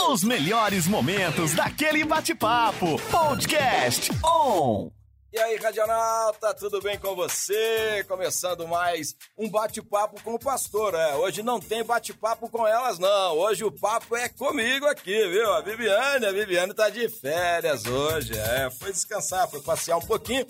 [0.00, 3.00] Os melhores momentos daquele bate-papo.
[3.10, 4.90] Podcast On.
[5.34, 8.04] E aí, Radionauta, tudo bem com você?
[8.06, 10.94] Começando mais um bate-papo com o pastor.
[10.94, 13.36] É, hoje não tem bate-papo com elas, não.
[13.38, 15.52] Hoje o papo é comigo aqui, viu?
[15.52, 18.32] A Viviane, a Viviane tá de férias hoje.
[18.38, 20.46] É, foi descansar, foi passear um pouquinho.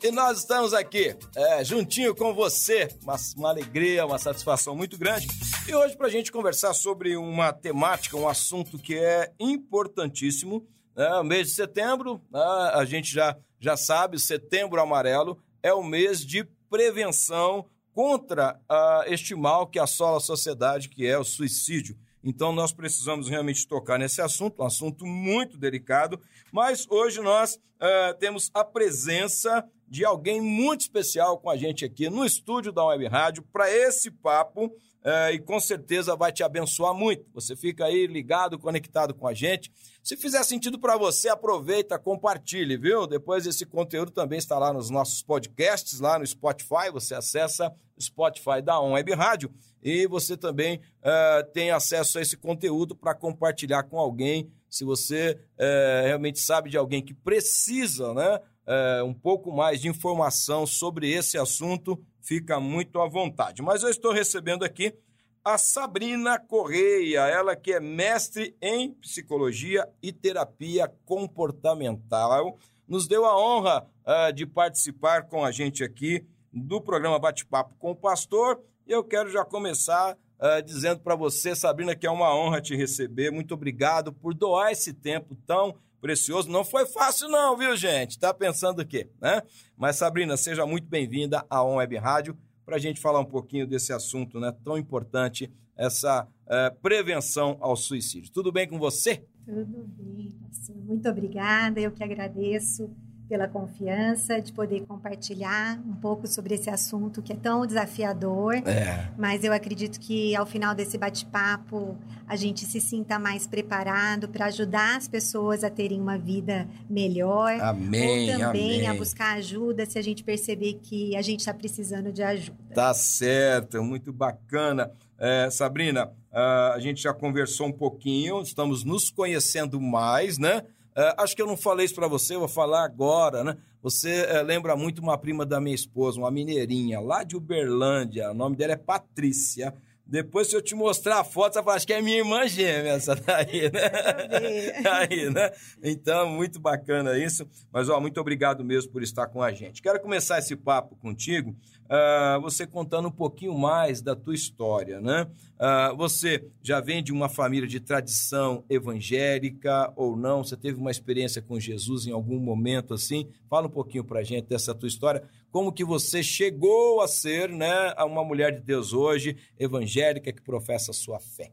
[0.00, 2.86] E nós estamos aqui, é, juntinho com você.
[3.02, 5.26] Uma, uma alegria, uma satisfação muito grande.
[5.66, 10.64] E hoje, pra gente conversar sobre uma temática, um assunto que é importantíssimo.
[10.94, 11.22] Né?
[11.24, 12.40] mês de setembro, né?
[12.74, 19.34] a gente já já sabe, Setembro Amarelo é o mês de prevenção contra uh, este
[19.34, 21.96] mal que assola a sociedade, que é o suicídio.
[22.22, 26.20] Então, nós precisamos realmente tocar nesse assunto, um assunto muito delicado,
[26.52, 32.10] mas hoje nós uh, temos a presença de alguém muito especial com a gente aqui
[32.10, 34.70] no estúdio da Web Rádio para esse papo
[35.08, 37.24] é, e com certeza vai te abençoar muito.
[37.32, 39.72] Você fica aí ligado, conectado com a gente.
[40.02, 43.06] Se fizer sentido para você, aproveita, compartilhe, viu?
[43.06, 46.90] Depois esse conteúdo também está lá nos nossos podcasts, lá no Spotify.
[46.92, 49.50] Você acessa o Spotify da On Web Rádio
[49.82, 54.52] e você também é, tem acesso a esse conteúdo para compartilhar com alguém.
[54.68, 58.40] Se você é, realmente sabe de alguém que precisa, né?
[58.66, 61.98] É, um pouco mais de informação sobre esse assunto,
[62.28, 63.62] fica muito à vontade.
[63.62, 64.94] Mas eu estou recebendo aqui
[65.42, 73.34] a Sabrina Correia, ela que é mestre em psicologia e terapia comportamental, nos deu a
[73.34, 76.22] honra uh, de participar com a gente aqui
[76.52, 78.60] do programa Bate-Papo com o Pastor.
[78.86, 82.76] E eu quero já começar uh, dizendo para você, Sabrina, que é uma honra te
[82.76, 83.30] receber.
[83.30, 86.50] Muito obrigado por doar esse tempo tão precioso.
[86.50, 88.18] Não foi fácil não, viu, gente?
[88.18, 89.42] Tá pensando o quê, né?
[89.76, 93.66] Mas, Sabrina, seja muito bem-vinda à On Web Rádio para a gente falar um pouquinho
[93.66, 98.30] desse assunto né, tão importante, essa uh, prevenção ao suicídio.
[98.30, 99.24] Tudo bem com você?
[99.46, 100.76] Tudo bem, pastor.
[100.76, 101.80] Muito obrigada.
[101.80, 102.94] Eu que agradeço
[103.28, 108.54] pela confiança de poder compartilhar um pouco sobre esse assunto que é tão desafiador.
[108.66, 109.08] É.
[109.18, 114.46] Mas eu acredito que ao final desse bate-papo a gente se sinta mais preparado para
[114.46, 117.60] ajudar as pessoas a terem uma vida melhor.
[117.60, 118.32] Amém.
[118.32, 118.88] Ou também amém.
[118.88, 122.74] a buscar ajuda se a gente perceber que a gente está precisando de ajuda.
[122.74, 124.90] Tá certo, muito bacana.
[125.18, 130.62] É, Sabrina, a gente já conversou um pouquinho, estamos nos conhecendo mais, né?
[130.98, 133.56] Uh, acho que eu não falei isso para você, vou falar agora, né?
[133.80, 138.32] Você uh, lembra muito uma prima da minha esposa, uma mineirinha, lá de Uberlândia.
[138.32, 139.72] O nome dela é Patrícia.
[140.08, 142.92] Depois, se eu te mostrar a foto, você fala, acho que é minha irmã gêmea
[142.92, 144.80] essa daí, né?
[144.90, 145.52] Aí, né?
[145.82, 147.46] Então, muito bacana isso.
[147.70, 149.82] Mas, ó, muito obrigado mesmo por estar com a gente.
[149.82, 155.28] Quero começar esse papo contigo, uh, você contando um pouquinho mais da tua história, né?
[155.60, 160.42] Uh, você já vem de uma família de tradição evangélica ou não?
[160.42, 163.28] Você teve uma experiência com Jesus em algum momento assim?
[163.50, 167.94] Fala um pouquinho pra gente dessa tua história como que você chegou a ser né,
[167.98, 171.52] uma mulher de Deus hoje, evangélica, que professa a sua fé.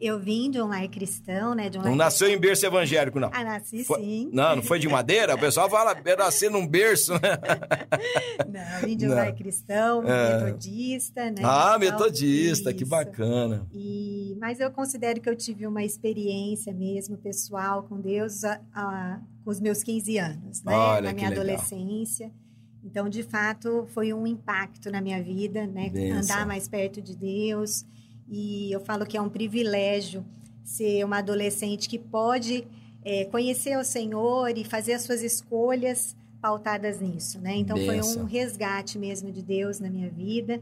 [0.00, 1.68] Eu vim de um lar cristão, né?
[1.68, 2.38] De um não nasceu cristão.
[2.38, 3.30] em berço evangélico, não?
[3.32, 4.00] Ah, nasci foi...
[4.00, 4.30] sim.
[4.32, 5.34] Não, não foi de madeira?
[5.34, 7.20] O pessoal fala nascer num berço, né?
[8.50, 9.16] Não, vim de um não.
[9.16, 10.44] lar cristão, é...
[10.44, 11.42] metodista, né?
[11.44, 13.66] Ah, então, metodista, que bacana.
[13.72, 14.36] E...
[14.40, 19.50] Mas eu considero que eu tive uma experiência mesmo, pessoal, com Deus a, a, com
[19.50, 20.74] os meus 15 anos, né?
[20.74, 21.44] Olha, na minha legal.
[21.44, 22.32] adolescência.
[22.82, 25.90] Então, de fato, foi um impacto na minha vida, né?
[25.90, 26.18] Benção.
[26.18, 27.84] Andar mais perto de Deus.
[28.30, 30.24] E eu falo que é um privilégio
[30.62, 32.64] ser uma adolescente que pode
[33.04, 37.56] é, conhecer o Senhor e fazer as suas escolhas pautadas nisso, né?
[37.56, 38.14] Então Benção.
[38.14, 40.60] foi um resgate mesmo de Deus na minha vida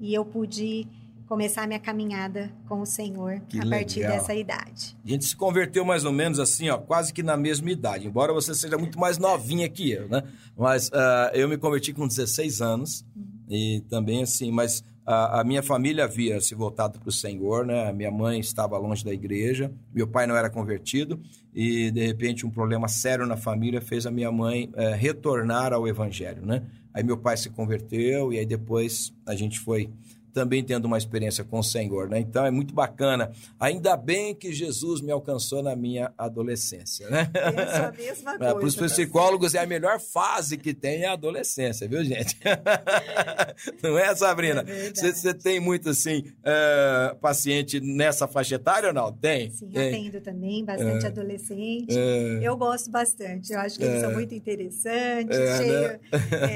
[0.00, 0.88] e eu pude
[1.26, 4.16] começar a minha caminhada com o Senhor que a partir legal.
[4.16, 4.96] dessa idade.
[5.04, 8.32] A gente se converteu mais ou menos assim, ó, quase que na mesma idade, embora
[8.32, 10.24] você seja muito mais novinha que eu, né?
[10.58, 13.24] Mas uh, eu me converti com 16 anos uhum.
[13.48, 17.92] e também assim, mas a, a minha família havia se voltado para o Senhor, né?
[17.92, 21.20] Minha mãe estava longe da igreja, meu pai não era convertido
[21.52, 25.88] e de repente um problema sério na família fez a minha mãe é, retornar ao
[25.88, 26.62] Evangelho, né?
[26.94, 29.90] Aí meu pai se converteu e aí depois a gente foi
[30.32, 32.20] também tendo uma experiência com o Senhor, né?
[32.20, 33.30] Então é muito bacana.
[33.58, 37.30] Ainda bem que Jesus me alcançou na minha adolescência, né?
[37.32, 38.54] Penso a mesma coisa.
[38.54, 42.36] Para os psicólogos é a melhor fase que tem é a adolescência, viu, gente?
[43.82, 44.64] Não é, Sabrina?
[44.94, 49.12] Você É tem muito, assim, uh, paciente nessa faixa etária ou não?
[49.12, 49.50] Tem?
[49.50, 49.88] Sim, tem.
[50.08, 51.08] atendo também, bastante É.
[51.08, 51.96] adolescente.
[51.96, 52.40] É.
[52.42, 53.52] Eu gosto bastante.
[53.52, 54.00] Eu acho que eles É.
[54.00, 56.00] são muito interessantes, É, cheios né?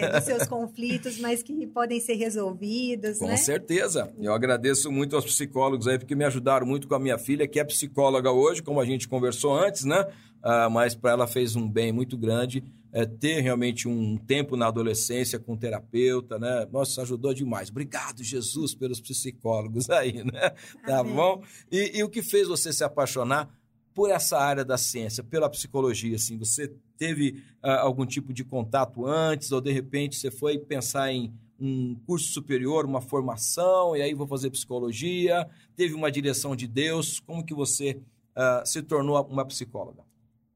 [0.02, 3.36] é, dos seus conflitos, mas que podem ser resolvidos, Com né?
[3.36, 3.63] certeza.
[3.64, 4.12] Certeza.
[4.18, 7.58] Eu agradeço muito aos psicólogos aí, porque me ajudaram muito com a minha filha, que
[7.58, 10.02] é psicóloga hoje, como a gente conversou antes, né?
[10.42, 12.62] Uh, mas para ela fez um bem muito grande
[12.92, 16.64] é, ter realmente um tempo na adolescência com um terapeuta, né?
[16.70, 17.68] Nossa, ajudou demais.
[17.70, 20.50] Obrigado, Jesus, pelos psicólogos aí, né?
[20.86, 21.14] Tá Amém.
[21.14, 21.42] bom?
[21.72, 23.50] E, e, o que fez você se apaixonar
[23.92, 26.38] por essa área da ciência, pela psicologia, assim?
[26.38, 31.34] Você teve uh, algum tipo de contato antes ou, de repente, você foi pensar em
[31.60, 35.48] um curso superior, uma formação, e aí vou fazer psicologia?
[35.76, 37.20] Teve uma direção de Deus?
[37.20, 38.00] Como que você
[38.36, 40.02] uh, se tornou uma psicóloga?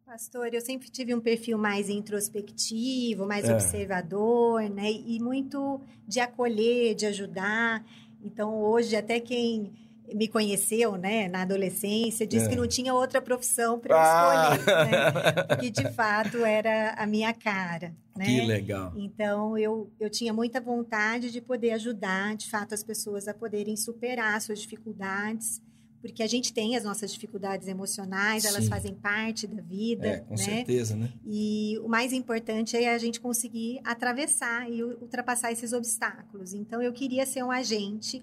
[0.04, 3.52] Pastor, eu sempre tive um perfil mais introspectivo, mais é.
[3.52, 4.90] observador, né?
[4.90, 7.84] E muito de acolher, de ajudar.
[8.24, 9.70] Então, hoje, até quem
[10.14, 12.48] me conheceu, né, na adolescência, disse é.
[12.48, 14.54] que não tinha outra profissão para ah.
[14.54, 15.42] escolher, né?
[15.48, 18.24] Porque, de fato, era a minha cara, né?
[18.24, 18.92] Que legal.
[18.96, 23.76] Então, eu, eu tinha muita vontade de poder ajudar, de fato, as pessoas a poderem
[23.76, 25.60] superar suas dificuldades
[26.00, 28.48] porque a gente tem as nossas dificuldades emocionais, Sim.
[28.50, 30.06] elas fazem parte da vida.
[30.06, 30.36] É, com né?
[30.36, 31.12] certeza, né?
[31.26, 36.54] E o mais importante é a gente conseguir atravessar e ultrapassar esses obstáculos.
[36.54, 38.22] Então, eu queria ser um agente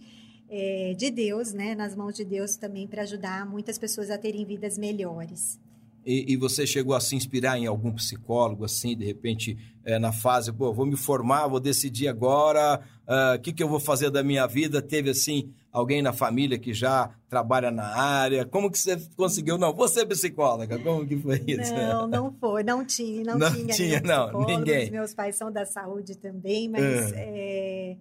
[0.49, 4.45] é, de Deus, né, nas mãos de Deus também, para ajudar muitas pessoas a terem
[4.45, 5.59] vidas melhores.
[6.05, 10.11] E, e, você chegou a se inspirar em algum psicólogo, assim, de repente, é, na
[10.11, 13.79] fase, pô, vou me formar, vou decidir agora o uh, ah, que, que eu vou
[13.79, 14.83] fazer da minha vida?
[14.83, 18.45] Teve, assim, alguém na família que já trabalha na área?
[18.45, 19.57] Como que você conseguiu?
[19.57, 21.73] Não, você é psicóloga, como que foi isso?
[21.73, 23.73] Não, não foi, não tinha, não, não tinha.
[23.73, 24.91] tinha não, ninguém.
[24.91, 27.15] Meus pais são da saúde também, mas é.
[27.17, 27.97] É,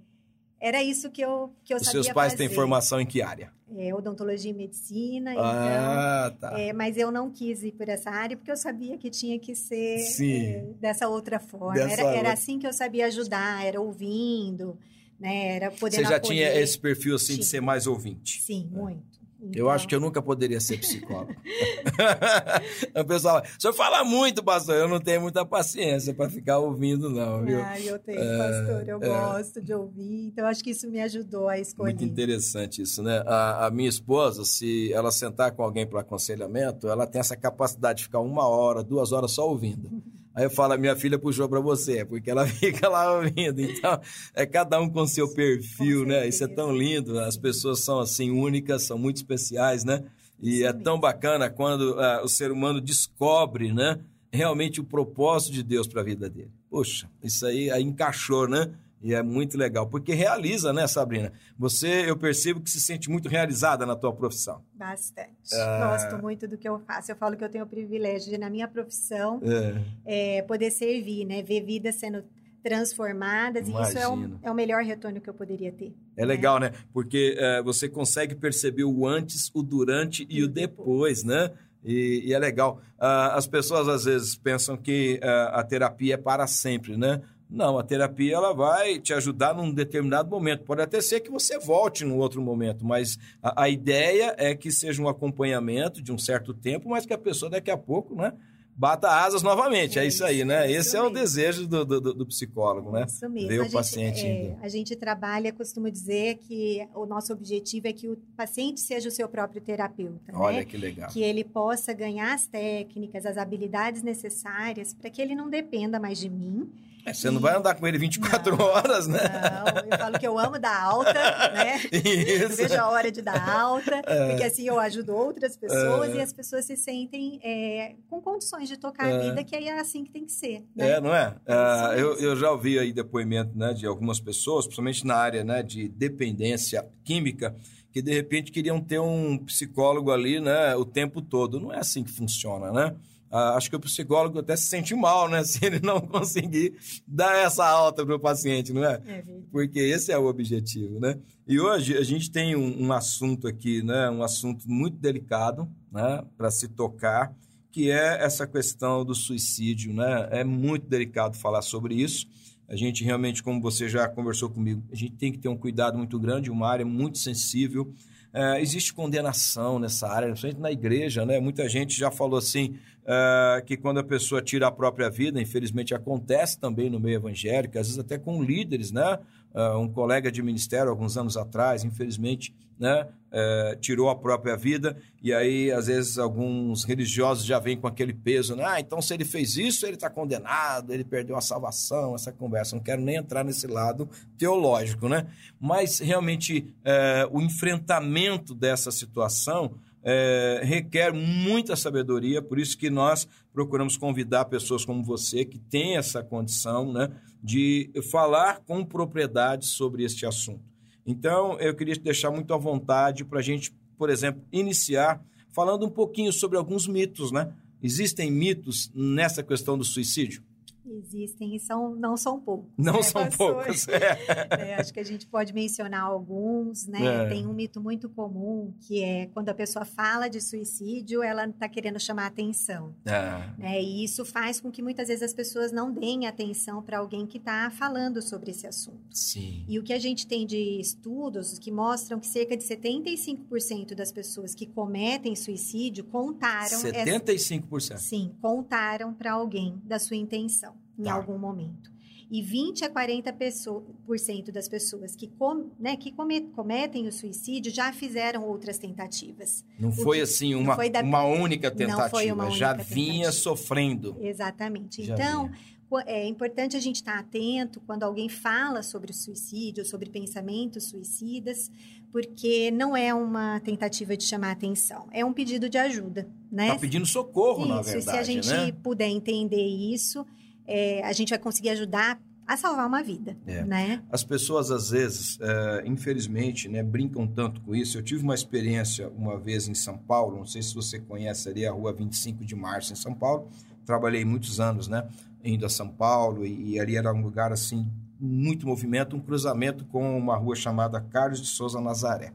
[0.64, 2.48] era isso que eu, que eu Os sabia seus pais fazer.
[2.48, 3.52] têm formação em que área?
[3.76, 6.58] É, odontologia e medicina, ah, então, tá.
[6.58, 9.54] É, mas eu não quis ir por essa área porque eu sabia que tinha que
[9.54, 11.74] ser é, dessa outra forma.
[11.74, 14.78] Dessa era, era assim que eu sabia ajudar, era ouvindo,
[15.20, 15.56] né?
[15.56, 18.40] Era poder Você já tinha esse perfil assim de ser mais ouvinte?
[18.40, 19.13] Sim, muito.
[19.48, 19.60] Então...
[19.60, 21.34] Eu acho que eu nunca poderia ser psicólogo.
[22.96, 24.76] o pessoal, o senhor fala muito, pastor.
[24.76, 27.62] Eu não tenho muita paciência para ficar ouvindo, não, viu?
[27.62, 28.88] Ah, eu tenho, é, pastor.
[28.88, 29.08] Eu é...
[29.08, 30.26] gosto de ouvir.
[30.26, 31.92] Então, acho que isso me ajudou a escolher.
[31.94, 33.22] Muito interessante isso, né?
[33.26, 37.98] A, a minha esposa, se ela sentar com alguém para aconselhamento, ela tem essa capacidade
[37.98, 40.02] de ficar uma hora, duas horas só ouvindo.
[40.34, 43.60] Aí eu falo, minha filha puxou para você, porque ela fica lá ouvindo.
[43.60, 44.00] Então,
[44.34, 46.26] é cada um com seu perfil, né?
[46.26, 47.18] Isso é tão lindo.
[47.20, 50.02] As pessoas são assim únicas, são muito especiais, né?
[50.42, 54.00] E é tão bacana quando uh, o ser humano descobre, né?
[54.32, 56.50] Realmente o propósito de Deus para a vida dele.
[56.68, 58.72] Poxa, isso aí, aí encaixou, né?
[59.04, 61.30] E é muito legal, porque realiza, né, Sabrina?
[61.58, 64.62] Você, eu percebo que se sente muito realizada na tua profissão.
[64.72, 65.54] Bastante.
[65.54, 65.90] Ah.
[65.90, 67.12] Gosto muito do que eu faço.
[67.12, 70.38] Eu falo que eu tenho o privilégio de, na minha profissão, é.
[70.38, 71.42] É, poder servir, né?
[71.42, 72.24] Ver vidas sendo
[72.62, 73.68] transformadas.
[73.68, 75.94] E isso é o, é o melhor retorno que eu poderia ter.
[76.16, 76.26] É né?
[76.26, 76.72] legal, né?
[76.90, 81.50] Porque é, você consegue perceber o antes, o durante e, e o depois, depois, né?
[81.84, 82.80] E, e, é legal.
[82.98, 87.20] Uh, as pessoas às vezes pensam que uh, a terapia é para sempre, né?
[87.48, 90.64] Não, a terapia ela vai te ajudar num determinado momento.
[90.64, 94.72] Pode até ser que você volte num outro momento, mas a, a ideia é que
[94.72, 98.32] seja um acompanhamento de um certo tempo, mas que a pessoa daqui a pouco, né?
[98.76, 99.98] bata asas novamente.
[99.98, 100.70] É, é isso aí, né?
[100.70, 103.04] Esse é o desejo do, do, do, psicólogo, né?
[103.06, 103.48] Isso mesmo.
[103.48, 104.26] Ver o paciente.
[104.26, 109.08] É, a gente trabalha, costumo dizer que o nosso objetivo é que o paciente seja
[109.08, 110.32] o seu próprio terapeuta.
[110.34, 110.64] Olha né?
[110.64, 111.08] que legal.
[111.10, 116.18] Que ele possa ganhar as técnicas, as habilidades necessárias para que ele não dependa mais
[116.18, 116.70] de mim
[117.06, 119.18] é, você não vai andar com ele 24 não, horas, né?
[119.18, 121.80] Não, eu falo que eu amo dar alta, né?
[121.92, 122.48] Isso.
[122.48, 124.28] Não vejo a hora de dar alta, é.
[124.30, 126.16] porque assim eu ajudo outras pessoas é.
[126.16, 129.28] e as pessoas se sentem é, com condições de tocar a é.
[129.28, 130.64] vida, que é assim que tem que ser.
[130.74, 130.92] Né?
[130.92, 131.36] É, não é?
[131.46, 135.62] é eu, eu já ouvi aí depoimento né, de algumas pessoas, principalmente na área né,
[135.62, 137.54] de dependência química,
[137.92, 141.60] que de repente queriam ter um psicólogo ali né, o tempo todo.
[141.60, 142.96] Não é assim que funciona, né?
[143.36, 145.42] Ah, acho que o psicólogo até se sente mal, né?
[145.42, 149.02] Se ele não conseguir dar essa alta para o paciente, não é?
[149.04, 151.18] é Porque esse é o objetivo, né?
[151.44, 154.08] E hoje a gente tem um, um assunto aqui, né?
[154.08, 156.22] Um assunto muito delicado, né?
[156.36, 157.34] Para se tocar,
[157.72, 160.28] que é essa questão do suicídio, né?
[160.30, 162.28] É muito delicado falar sobre isso.
[162.68, 165.98] A gente realmente, como você já conversou comigo, a gente tem que ter um cuidado
[165.98, 167.92] muito grande, uma área muito sensível.
[168.32, 171.40] É, existe condenação nessa área, principalmente na igreja, né?
[171.40, 175.94] Muita gente já falou assim é, que quando a pessoa tira a própria vida, infelizmente
[175.94, 179.18] acontece também no meio evangélico, às vezes até com líderes, né?
[179.54, 184.96] uh, um colega de ministério alguns anos atrás, infelizmente, né, uh, tirou a própria vida.
[185.22, 188.64] E aí, às vezes, alguns religiosos já vêm com aquele peso, né?
[188.66, 192.74] Ah, então se ele fez isso, ele está condenado, ele perdeu a salvação, essa conversa.
[192.74, 195.28] Não quero nem entrar nesse lado teológico, né?
[195.60, 203.26] Mas realmente uh, o enfrentamento dessa situação é, requer muita sabedoria, por isso que nós
[203.52, 207.08] procuramos convidar pessoas como você, que têm essa condição né,
[207.42, 210.62] de falar com propriedade sobre este assunto.
[211.06, 215.22] Então, eu queria te deixar muito à vontade para a gente, por exemplo, iniciar
[215.54, 217.52] falando um pouquinho sobre alguns mitos, né?
[217.80, 220.42] Existem mitos nessa questão do suicídio?
[220.86, 222.70] Existem e são, não são poucos.
[222.76, 223.88] Não né, são poucos.
[223.88, 224.14] É.
[224.64, 227.24] É, acho que a gente pode mencionar alguns, né?
[227.24, 227.28] É.
[227.28, 231.68] Tem um mito muito comum que é quando a pessoa fala de suicídio, ela está
[231.68, 232.94] querendo chamar atenção.
[233.04, 233.60] É.
[233.60, 233.82] Né?
[233.82, 237.38] E isso faz com que muitas vezes as pessoas não deem atenção para alguém que
[237.38, 239.00] está falando sobre esse assunto.
[239.10, 239.64] Sim.
[239.68, 244.12] E o que a gente tem de estudos que mostram que cerca de 75% das
[244.12, 246.78] pessoas que cometem suicídio contaram.
[246.80, 247.94] 75%?
[247.94, 251.12] Essa, sim, contaram para alguém da sua intenção em tá.
[251.12, 251.94] algum momento.
[252.30, 258.44] E 20 a 40% das pessoas que, com, né, que cometem o suicídio já fizeram
[258.44, 259.64] outras tentativas.
[259.78, 264.16] Não foi que, assim uma, foi da, uma única tentativa, uma única já vinha sofrendo.
[264.20, 265.04] Exatamente.
[265.04, 265.50] Já então,
[265.90, 266.04] vinha.
[266.06, 271.70] é importante a gente estar atento quando alguém fala sobre o suicídio, sobre pensamentos suicidas,
[272.10, 276.28] porque não é uma tentativa de chamar atenção, é um pedido de ajuda.
[276.50, 276.68] Né?
[276.68, 278.04] Está pedindo socorro, isso, na verdade.
[278.04, 278.72] Se a gente né?
[278.82, 280.24] puder entender isso
[280.66, 283.64] é, a gente vai conseguir ajudar a salvar uma vida, é.
[283.64, 284.02] né?
[284.10, 287.96] As pessoas às vezes, é, infelizmente, né, brincam tanto com isso.
[287.96, 291.66] Eu tive uma experiência uma vez em São Paulo, não sei se você conhece ali
[291.66, 293.48] a Rua 25 de Março em São Paulo.
[293.86, 295.08] Trabalhei muitos anos, né,
[295.42, 297.90] indo a São Paulo e, e ali era um lugar assim
[298.20, 302.32] muito movimento, um cruzamento com uma rua chamada Carlos de Souza Nazaré.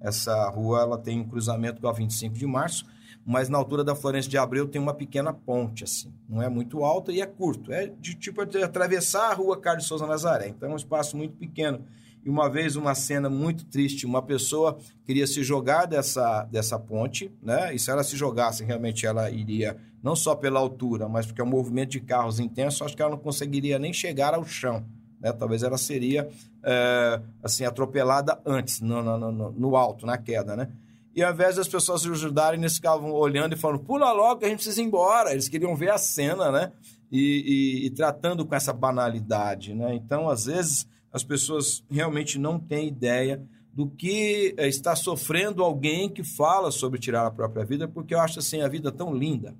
[0.00, 2.84] Essa rua ela tem um cruzamento com a 25 de Março
[3.24, 6.12] mas na altura da Florência de Abreu tem uma pequena ponte, assim.
[6.28, 7.72] Não é muito alta e é curto.
[7.72, 10.48] É de tipo atravessar a rua Carlos Souza Nazaré.
[10.48, 11.84] Então é um espaço muito pequeno.
[12.24, 17.30] E uma vez, uma cena muito triste, uma pessoa queria se jogar dessa, dessa ponte,
[17.42, 17.74] né?
[17.74, 21.44] E se ela se jogasse, realmente ela iria, não só pela altura, mas porque é
[21.44, 24.86] um movimento de carros intenso, acho que ela não conseguiria nem chegar ao chão.
[25.20, 25.32] Né?
[25.32, 26.26] Talvez ela seria,
[26.62, 30.68] é, assim, atropelada antes, no, no, no, no alto, na queda, né?
[31.14, 34.46] E ao invés das pessoas se ajudarem, eles ficavam olhando e falando, pula logo que
[34.46, 35.32] a gente precisa ir embora.
[35.32, 36.72] Eles queriam ver a cena, né?
[37.12, 39.94] E, e, e tratando com essa banalidade, né?
[39.94, 43.40] Então, às vezes, as pessoas realmente não têm ideia
[43.72, 48.20] do que eh, está sofrendo alguém que fala sobre tirar a própria vida, porque eu
[48.20, 49.54] acho assim a vida tão linda.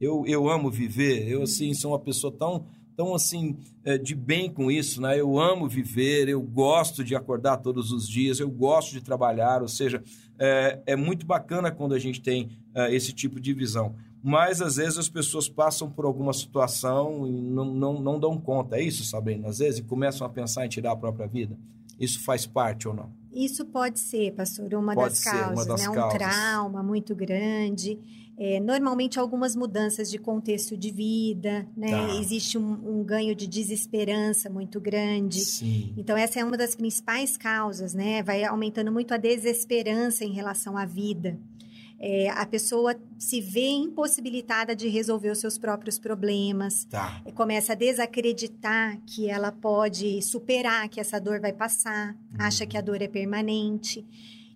[0.00, 4.48] Eu, eu amo viver, eu assim sou uma pessoa tão tão assim é, de bem
[4.48, 5.18] com isso, né?
[5.18, 9.68] Eu amo viver, eu gosto de acordar todos os dias, eu gosto de trabalhar, ou
[9.68, 10.02] seja,
[10.38, 13.94] é, é muito bacana quando a gente tem é, esse tipo de visão.
[14.22, 18.76] Mas às vezes as pessoas passam por alguma situação e não, não, não dão conta,
[18.76, 19.48] é isso, Sabrina?
[19.48, 21.56] Às vezes começam a pensar em tirar a própria vida.
[22.00, 23.12] Isso faz parte ou não?
[23.32, 25.94] Isso pode ser, pastor, uma pode das causas, uma das né?
[25.94, 26.14] Causas.
[26.14, 27.98] Um trauma muito grande
[28.36, 31.90] é, normalmente algumas mudanças de contexto de vida, né?
[31.90, 32.14] Tá.
[32.16, 35.40] Existe um, um, ganho de desesperança muito grande.
[35.40, 35.94] Sim.
[35.96, 38.22] Então essa é uma das principais causas, né?
[38.22, 41.38] Vai aumentando muito a desesperança em relação à vida.
[42.00, 47.22] É, a pessoa se vê impossibilitada de resolver os seus próprios problemas, tá.
[47.24, 52.76] É, começa a desacreditar que ela pode superar, que essa dor vai passar, acha que
[52.76, 54.04] a dor é permanente.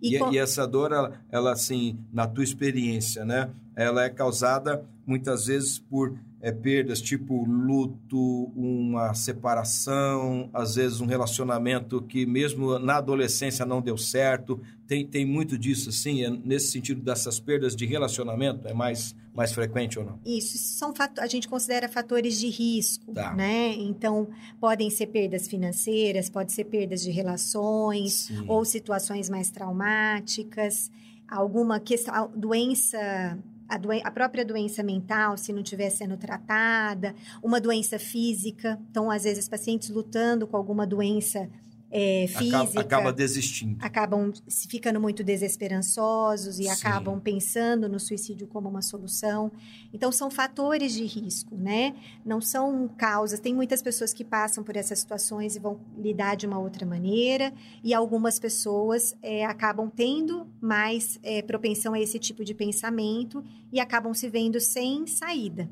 [0.03, 0.33] E, e, com...
[0.33, 3.51] e, essa dor, ela, ela, assim, na tua experiência, né?
[3.79, 11.07] Ela é causada muitas vezes por é, perdas tipo luto, uma separação, às vezes um
[11.07, 14.61] relacionamento que mesmo na adolescência não deu certo.
[14.87, 19.53] Tem, tem muito disso, assim, é nesse sentido dessas perdas de relacionamento, é mais, mais
[19.53, 20.19] frequente ou não?
[20.25, 23.35] Isso, são a gente considera fatores de risco, tá.
[23.35, 23.75] né?
[23.75, 24.29] Então,
[24.61, 28.45] podem ser perdas financeiras, pode ser perdas de relações, Sim.
[28.49, 30.91] ou situações mais traumáticas,
[31.29, 37.61] alguma questão, doença a, doen a própria doença mental, se não estiver sendo tratada, uma
[37.61, 38.79] doença física.
[38.91, 41.49] Então, às vezes, pacientes lutando com alguma doença
[41.91, 42.59] é, física.
[42.59, 43.79] Acaba, acaba, desistindo.
[43.81, 44.33] Acabam
[44.69, 46.71] ficando muito desesperançosos e Sim.
[46.71, 49.51] acabam pensando no suicídio como uma solução.
[49.93, 51.95] Então, são fatores de risco, né?
[52.25, 53.41] Não são causas.
[53.41, 57.53] Tem muitas pessoas que passam por essas situações e vão lidar de uma outra maneira,
[57.83, 63.43] e algumas pessoas é, acabam tendo mais é, propensão a esse tipo de pensamento
[63.73, 65.69] e acabam se vendo sem saída.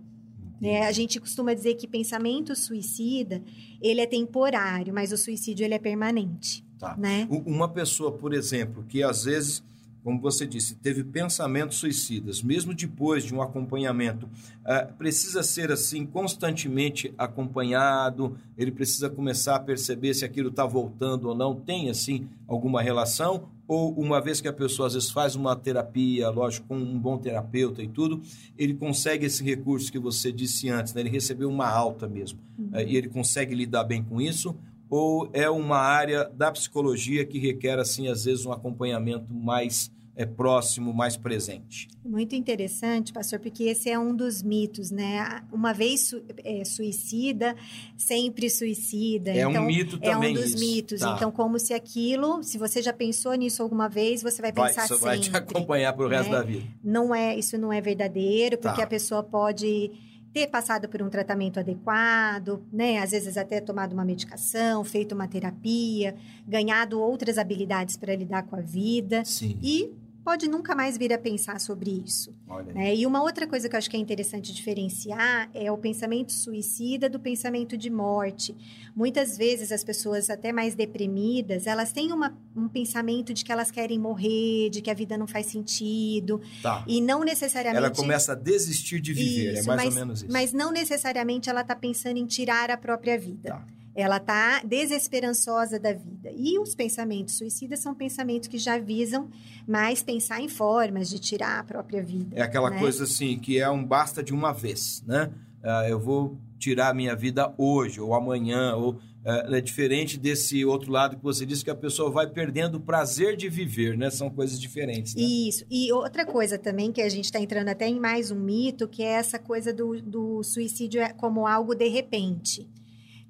[0.62, 3.42] É, a gente costuma dizer que pensamento suicida,
[3.80, 6.64] ele é temporário, mas o suicídio ele é permanente.
[6.78, 6.96] Tá.
[6.96, 7.26] Né?
[7.30, 9.62] Uma pessoa, por exemplo, que às vezes
[10.06, 16.06] como você disse, teve pensamentos suicidas, mesmo depois de um acompanhamento, uh, precisa ser assim
[16.06, 22.28] constantemente acompanhado, ele precisa começar a perceber se aquilo está voltando ou não, tem assim
[22.46, 23.48] alguma relação?
[23.66, 27.18] Ou uma vez que a pessoa às vezes faz uma terapia, lógico, com um bom
[27.18, 28.22] terapeuta e tudo,
[28.56, 31.00] ele consegue esse recurso que você disse antes, né?
[31.00, 32.70] ele recebeu uma alta mesmo, uhum.
[32.74, 34.54] uh, e ele consegue lidar bem com isso?
[34.88, 40.24] Ou é uma área da psicologia que requer, assim, às vezes, um acompanhamento mais é,
[40.24, 41.88] próximo, mais presente.
[42.02, 45.42] Muito interessante, pastor, porque esse é um dos mitos, né?
[45.52, 47.54] Uma vez su é, suicida,
[47.98, 49.30] sempre suicida.
[49.30, 50.30] É então, um mito também.
[50.30, 50.58] É um dos isso.
[50.58, 51.00] mitos.
[51.00, 51.14] Tá.
[51.14, 54.88] Então, como se aquilo, se você já pensou nisso alguma vez, você vai pensar vai,
[54.88, 55.04] sempre.
[55.04, 56.38] Vai te acompanhar para o resto né?
[56.38, 56.64] da vida.
[56.82, 58.84] Não é, isso não é verdadeiro, porque tá.
[58.84, 59.92] a pessoa pode
[60.36, 62.98] ter passado por um tratamento adequado, né?
[62.98, 66.14] Às vezes até tomado uma medicação, feito uma terapia,
[66.46, 69.24] ganhado outras habilidades para lidar com a vida.
[69.24, 69.58] Sim.
[69.62, 69.94] E
[70.26, 72.34] pode nunca mais vir a pensar sobre isso.
[72.74, 72.96] Né?
[72.96, 77.08] E uma outra coisa que eu acho que é interessante diferenciar é o pensamento suicida
[77.08, 78.52] do pensamento de morte.
[78.96, 83.70] Muitas vezes as pessoas até mais deprimidas, elas têm uma, um pensamento de que elas
[83.70, 86.40] querem morrer, de que a vida não faz sentido.
[86.60, 86.82] Tá.
[86.88, 87.84] E não necessariamente...
[87.84, 90.32] Ela começa a desistir de viver, é isso, é mais mas, ou menos isso.
[90.32, 93.50] Mas não necessariamente ela está pensando em tirar a própria vida.
[93.50, 93.66] Tá.
[93.96, 96.30] Ela está desesperançosa da vida.
[96.36, 99.30] E os pensamentos suicidas são pensamentos que já visam
[99.66, 102.36] mais pensar em formas de tirar a própria vida.
[102.36, 102.78] É aquela né?
[102.78, 105.32] coisa assim, que é um basta de uma vez, né?
[105.64, 110.62] Uh, eu vou tirar a minha vida hoje ou amanhã, ou uh, é diferente desse
[110.62, 114.10] outro lado que você disse que a pessoa vai perdendo o prazer de viver, né?
[114.10, 115.14] São coisas diferentes.
[115.14, 115.22] Né?
[115.22, 115.64] Isso.
[115.70, 119.02] E outra coisa também que a gente está entrando até em mais um mito, que
[119.02, 122.68] é essa coisa do, do suicídio é como algo de repente.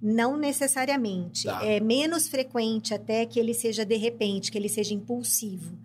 [0.06, 1.46] Não necessariamente.
[1.46, 1.66] Tá.
[1.66, 5.76] É menos frequente até que ele seja de repente, que ele seja impulsivo.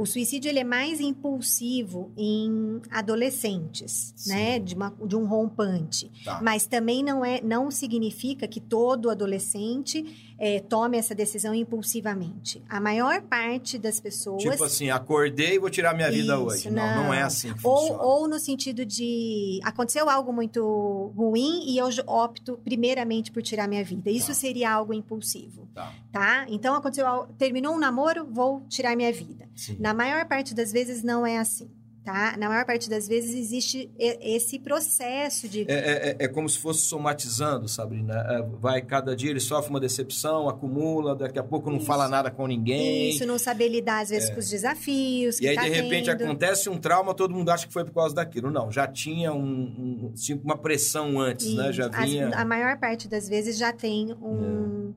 [0.00, 4.30] O suicídio ele é mais impulsivo em adolescentes, Sim.
[4.30, 4.58] né?
[4.58, 6.10] De, uma, de um rompante.
[6.24, 6.40] Tá.
[6.42, 12.62] Mas também não é, não significa que todo adolescente é, tome essa decisão impulsivamente.
[12.66, 14.42] A maior parte das pessoas.
[14.42, 16.70] Tipo assim, acordei e vou tirar minha vida Isso, hoje.
[16.70, 18.02] Não, não, não, é assim que ou, funciona.
[18.02, 23.84] Ou no sentido de aconteceu algo muito ruim e eu opto primeiramente por tirar minha
[23.84, 24.10] vida.
[24.10, 24.34] Isso tá.
[24.34, 25.68] seria algo impulsivo.
[25.74, 25.92] Tá.
[26.10, 26.46] tá?
[26.48, 29.46] Então aconteceu, terminou um namoro, vou tirar minha vida.
[29.54, 29.76] Sim.
[29.78, 31.70] Na maior parte das vezes não é assim
[32.04, 32.36] tá?
[32.38, 35.62] Na maior parte das vezes existe esse processo de...
[35.70, 38.14] É, é, é como se fosse somatizando, Sabrina.
[38.14, 41.86] É, vai, cada dia ele sofre uma decepção, acumula, daqui a pouco não Isso.
[41.86, 43.10] fala nada com ninguém.
[43.10, 44.32] Isso, não saber lidar, às vezes, é.
[44.32, 46.24] com os desafios E aí, tá de repente, tendo.
[46.24, 48.50] acontece um trauma, todo mundo acha que foi por causa daquilo.
[48.50, 51.56] Não, já tinha um, um tipo, uma pressão antes, Isso.
[51.56, 51.72] né?
[51.72, 52.28] Já vinha...
[52.28, 54.94] As, a maior parte das vezes já tem um...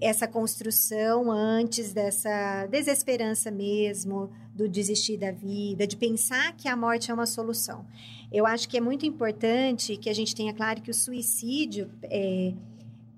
[0.00, 7.10] Essa construção antes dessa desesperança mesmo, do desistir da vida, de pensar que a morte
[7.10, 7.84] é uma solução.
[8.30, 12.54] Eu acho que é muito importante que a gente tenha claro que o suicídio é,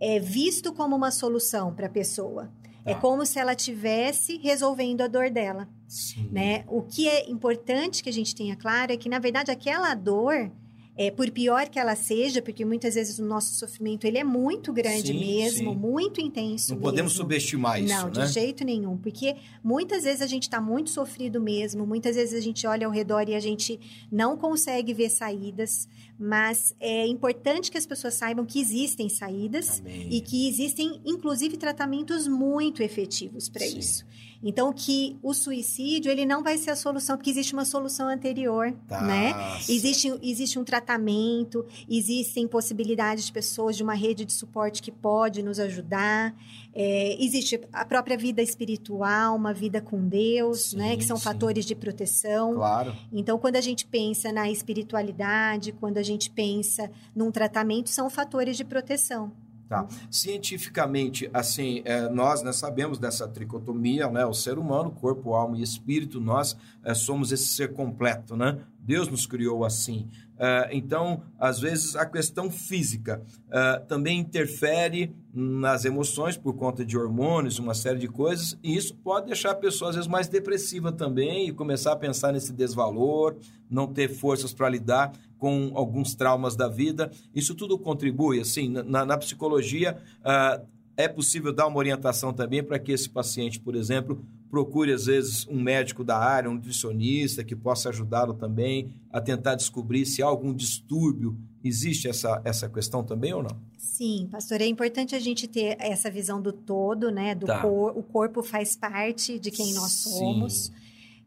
[0.00, 2.50] é visto como uma solução para a pessoa.
[2.84, 2.98] É tá.
[2.98, 6.28] É como se ela tivesse resolvendo a dor dela, Sim.
[6.30, 6.64] né?
[6.68, 10.50] O que é importante que a gente tenha claro é que na verdade aquela dor
[10.96, 14.72] é, por pior que ela seja, porque muitas vezes o nosso sofrimento ele é muito
[14.72, 15.76] grande sim, mesmo, sim.
[15.76, 16.70] muito intenso.
[16.70, 16.90] Não mesmo.
[16.90, 18.24] podemos subestimar isso, Não, né?
[18.26, 22.40] de jeito nenhum, porque muitas vezes a gente está muito sofrido mesmo, muitas vezes a
[22.40, 23.80] gente olha ao redor e a gente
[24.10, 30.08] não consegue ver saídas, mas é importante que as pessoas saibam que existem saídas Amém.
[30.12, 34.04] e que existem, inclusive, tratamentos muito efetivos para isso.
[34.44, 38.74] Então, que o suicídio, ele não vai ser a solução, porque existe uma solução anterior,
[38.86, 39.00] tá.
[39.00, 39.32] né?
[39.66, 45.42] Existe, existe um tratamento, existem possibilidades de pessoas, de uma rede de suporte que pode
[45.42, 46.34] nos ajudar.
[46.74, 50.94] É, existe a própria vida espiritual, uma vida com Deus, sim, né?
[50.96, 51.22] Que são sim.
[51.22, 52.54] fatores de proteção.
[52.54, 52.94] Claro.
[53.10, 58.58] Então, quando a gente pensa na espiritualidade, quando a gente pensa num tratamento, são fatores
[58.58, 59.32] de proteção.
[59.68, 59.86] Tá.
[60.10, 64.26] Cientificamente, assim, é, nós né, sabemos dessa tricotomia, né?
[64.26, 68.58] O ser humano, corpo, alma e espírito, nós é, somos esse ser completo, né?
[68.78, 70.08] Deus nos criou assim.
[70.34, 76.98] Uh, então, às vezes, a questão física uh, também interfere nas emoções por conta de
[76.98, 80.90] hormônios, uma série de coisas, e isso pode deixar a pessoa, às vezes, mais depressiva
[80.90, 83.36] também e começar a pensar nesse desvalor,
[83.70, 85.12] não ter forças para lidar
[85.44, 87.10] com alguns traumas da vida.
[87.34, 89.98] Isso tudo contribui, assim, na, na psicologia.
[90.20, 95.04] Uh, é possível dar uma orientação também para que esse paciente, por exemplo, procure, às
[95.04, 100.22] vezes, um médico da área, um nutricionista que possa ajudá-lo também a tentar descobrir se
[100.22, 101.36] há algum distúrbio.
[101.62, 103.54] Existe essa, essa questão também ou não?
[103.76, 107.34] Sim, pastor, é importante a gente ter essa visão do todo, né?
[107.34, 107.60] Do tá.
[107.60, 110.72] cor, o corpo faz parte de quem nós somos.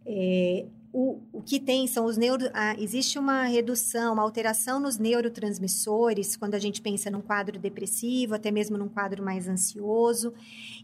[0.07, 0.65] É,
[0.99, 2.49] o, o que tem são os neuro...
[2.55, 8.33] Ah, existe uma redução, uma alteração nos neurotransmissores quando a gente pensa num quadro depressivo,
[8.33, 10.33] até mesmo num quadro mais ansioso.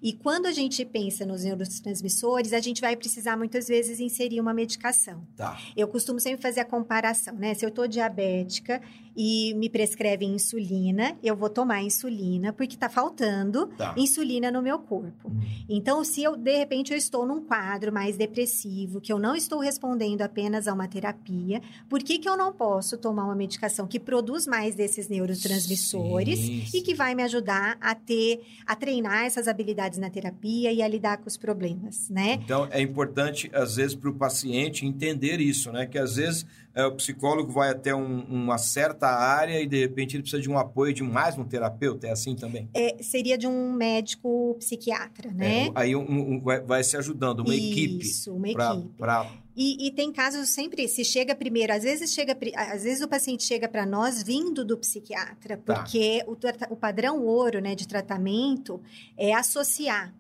[0.04, 4.54] E quando a gente pensa nos neurotransmissores, a gente vai precisar muitas vezes inserir uma
[4.54, 5.26] medicação.
[5.36, 5.60] Tá.
[5.76, 7.56] Eu costumo sempre fazer a comparação, né?
[7.56, 8.84] Se eu estou diabética
[9.16, 13.94] e me prescrevem insulina, eu vou tomar insulina porque está faltando tá.
[13.98, 15.30] insulina no meu corpo.
[15.30, 15.42] Hum.
[15.70, 19.60] Então, se eu de repente eu estou num quadro mais depressivo, que eu não estou
[19.60, 24.00] respondendo apenas a uma terapia, por que, que eu não posso tomar uma medicação que
[24.00, 29.48] produz mais desses neurotransmissores sim, e que vai me ajudar a ter, a treinar essas
[29.48, 32.40] habilidades na terapia e a lidar com os problemas, né?
[32.44, 35.86] Então, é importante às vezes para o paciente entender isso, né?
[35.86, 36.46] Que às vezes
[36.76, 40.50] é, o psicólogo vai até um, uma certa área e de repente ele precisa de
[40.50, 42.68] um apoio de mais um terapeuta, é assim também?
[42.74, 45.68] É, seria de um médico psiquiatra, né?
[45.68, 48.06] É, aí um, um, vai, vai, se ajudando, uma Isso, equipe.
[48.06, 48.98] Isso, uma pra, equipe.
[48.98, 49.32] Pra...
[49.56, 53.44] E, e, tem casos sempre, se chega primeiro, às vezes chega, às vezes o paciente
[53.44, 55.76] chega para nós vindo do psiquiatra, tá.
[55.76, 56.68] porque tá.
[56.70, 58.82] o, o padrão ouro né, de tratamento
[59.16, 60.12] é associar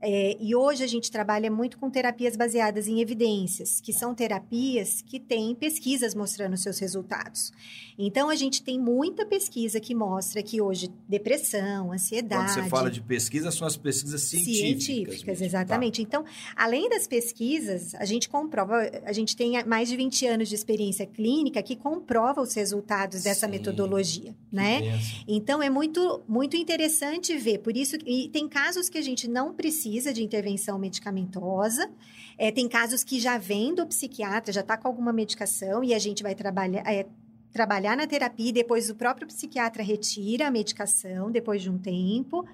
[0.00, 5.02] é, e hoje a gente trabalha muito com terapias baseadas em evidências, que são terapias
[5.02, 7.52] que têm pesquisas mostrando seus resultados.
[7.98, 12.54] Então, a gente tem muita pesquisa que mostra que hoje depressão, ansiedade.
[12.54, 14.84] Quando você fala de pesquisa, são as pesquisas científicas.
[14.84, 15.96] Científicas, exatamente.
[15.96, 16.02] Tá.
[16.02, 20.54] Então, além das pesquisas, a gente comprova, a gente tem mais de 20 anos de
[20.54, 25.00] experiência clínica que comprova os resultados dessa Sim, metodologia, né?
[25.26, 27.58] Então, é muito, muito interessante ver.
[27.58, 31.88] Por isso, e tem casos que a gente não precisa precisa de intervenção medicamentosa.
[32.36, 35.98] É, tem casos que já vem do psiquiatra, já está com alguma medicação e a
[35.98, 36.82] gente vai trabalhar.
[36.86, 37.06] É,
[37.50, 42.46] trabalhar na terapia e depois o próprio psiquiatra retira a medicação depois de um tempo.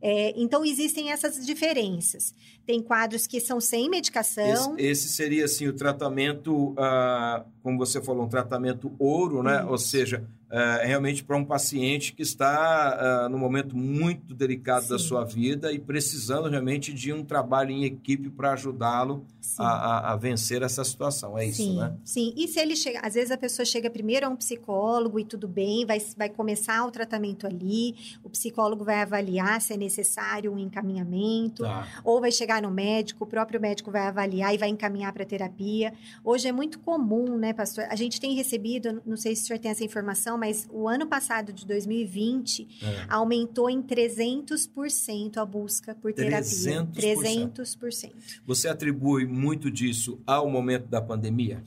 [0.00, 2.32] É, então, existem essas diferenças.
[2.64, 4.76] Tem quadros que são sem medicação.
[4.78, 9.58] Esse, esse seria, assim, o tratamento, ah, como você falou, um tratamento ouro, né?
[9.58, 9.68] Isso.
[9.68, 14.90] Ou seja, é, realmente para um paciente que está uh, num momento muito delicado Sim.
[14.90, 19.26] da sua vida e precisando realmente de um trabalho em equipe para ajudá-lo
[19.58, 21.36] a, a, a, vencer essa situação.
[21.36, 21.48] É Sim.
[21.50, 21.96] isso, né?
[22.04, 22.32] Sim.
[22.36, 25.48] E se ele chega, às vezes a pessoa chega primeiro a um psicólogo e tudo
[25.48, 30.58] bem, vai, vai começar o tratamento ali, o psicólogo vai avaliar se é necessário um
[30.58, 31.88] encaminhamento, tá.
[32.04, 35.92] ou vai chegar no médico, o próprio médico vai avaliar e vai encaminhar para terapia.
[36.22, 37.86] Hoje é muito comum, né, pastor?
[37.90, 41.06] A gente tem recebido, não sei se o senhor tem essa informação, mas o ano
[41.06, 43.06] passado de 2020 é.
[43.08, 46.42] aumentou em 300% a busca por terapia.
[46.42, 46.92] 300%.
[46.92, 48.12] 300%.
[48.46, 51.62] Você atribui muito disso ao momento da pandemia?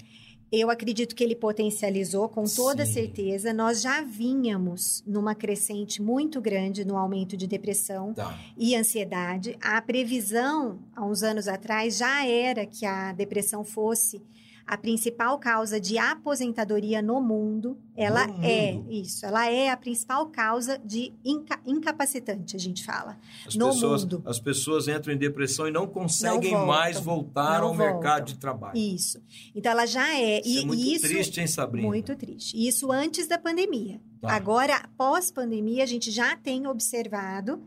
[0.51, 2.93] Eu acredito que ele potencializou com toda Sim.
[2.93, 3.53] certeza.
[3.53, 8.35] Nós já vínhamos numa crescente muito grande no aumento de depressão tá.
[8.57, 9.55] e ansiedade.
[9.61, 14.23] A previsão, há uns anos atrás, já era que a depressão fosse
[14.69, 18.91] a principal causa de aposentadoria no mundo, ela no é mundo.
[18.91, 23.17] isso, ela é a principal causa de inca, incapacitante, a gente fala.
[23.47, 24.21] As no pessoas, mundo.
[24.27, 27.95] As pessoas entram em depressão e não conseguem não mais voltar ao voltam.
[27.95, 28.77] mercado de trabalho.
[28.77, 29.19] Isso.
[29.55, 30.39] Então ela já é.
[30.41, 31.87] Isso e, é muito isso, triste, hein, Sabrina?
[31.87, 32.55] Muito triste.
[32.55, 33.99] Isso antes da pandemia.
[34.21, 34.33] Tá.
[34.33, 37.59] Agora, pós-pandemia, a gente já tem observado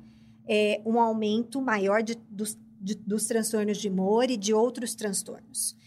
[0.47, 5.82] é, um aumento maior de, dos, de, dos transtornos de humor e de outros transtornos.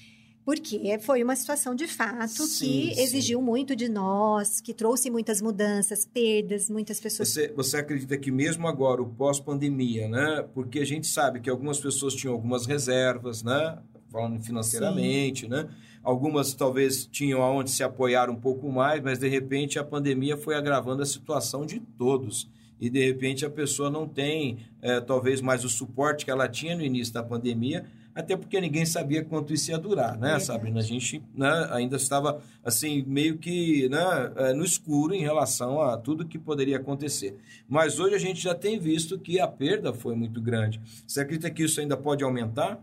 [0.46, 3.46] Porque foi uma situação de fato sim, que exigiu sim.
[3.46, 7.30] muito de nós, que trouxe muitas mudanças, perdas, muitas pessoas.
[7.30, 10.46] Você, você acredita que mesmo agora, o pós-pandemia, né?
[10.54, 13.80] Porque a gente sabe que algumas pessoas tinham algumas reservas, né?
[14.12, 15.48] Falando financeiramente, sim.
[15.48, 15.68] né?
[16.04, 20.54] Algumas talvez tinham aonde se apoiar um pouco mais, mas de repente a pandemia foi
[20.54, 22.48] agravando a situação de todos
[22.80, 26.76] e de repente a pessoa não tem é, talvez mais o suporte que ela tinha
[26.76, 30.80] no início da pandemia até porque ninguém sabia quanto isso ia durar, né, Sabrina?
[30.80, 35.98] A gente né, ainda estava, assim, meio que né, é, no escuro em relação a
[35.98, 37.36] tudo que poderia acontecer.
[37.68, 40.80] Mas hoje a gente já tem visto que a perda foi muito grande.
[41.06, 42.82] Você acredita que isso ainda pode aumentar?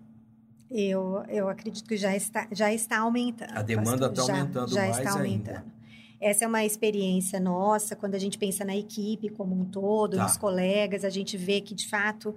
[0.70, 3.52] Eu, eu acredito que já está, já está aumentando.
[3.56, 5.56] A demanda está aumentando já mais está aumentando.
[5.56, 5.82] Ainda.
[6.20, 10.22] Essa é uma experiência nossa, quando a gente pensa na equipe como um todo, tá.
[10.22, 12.32] nos colegas, a gente vê que, de fato,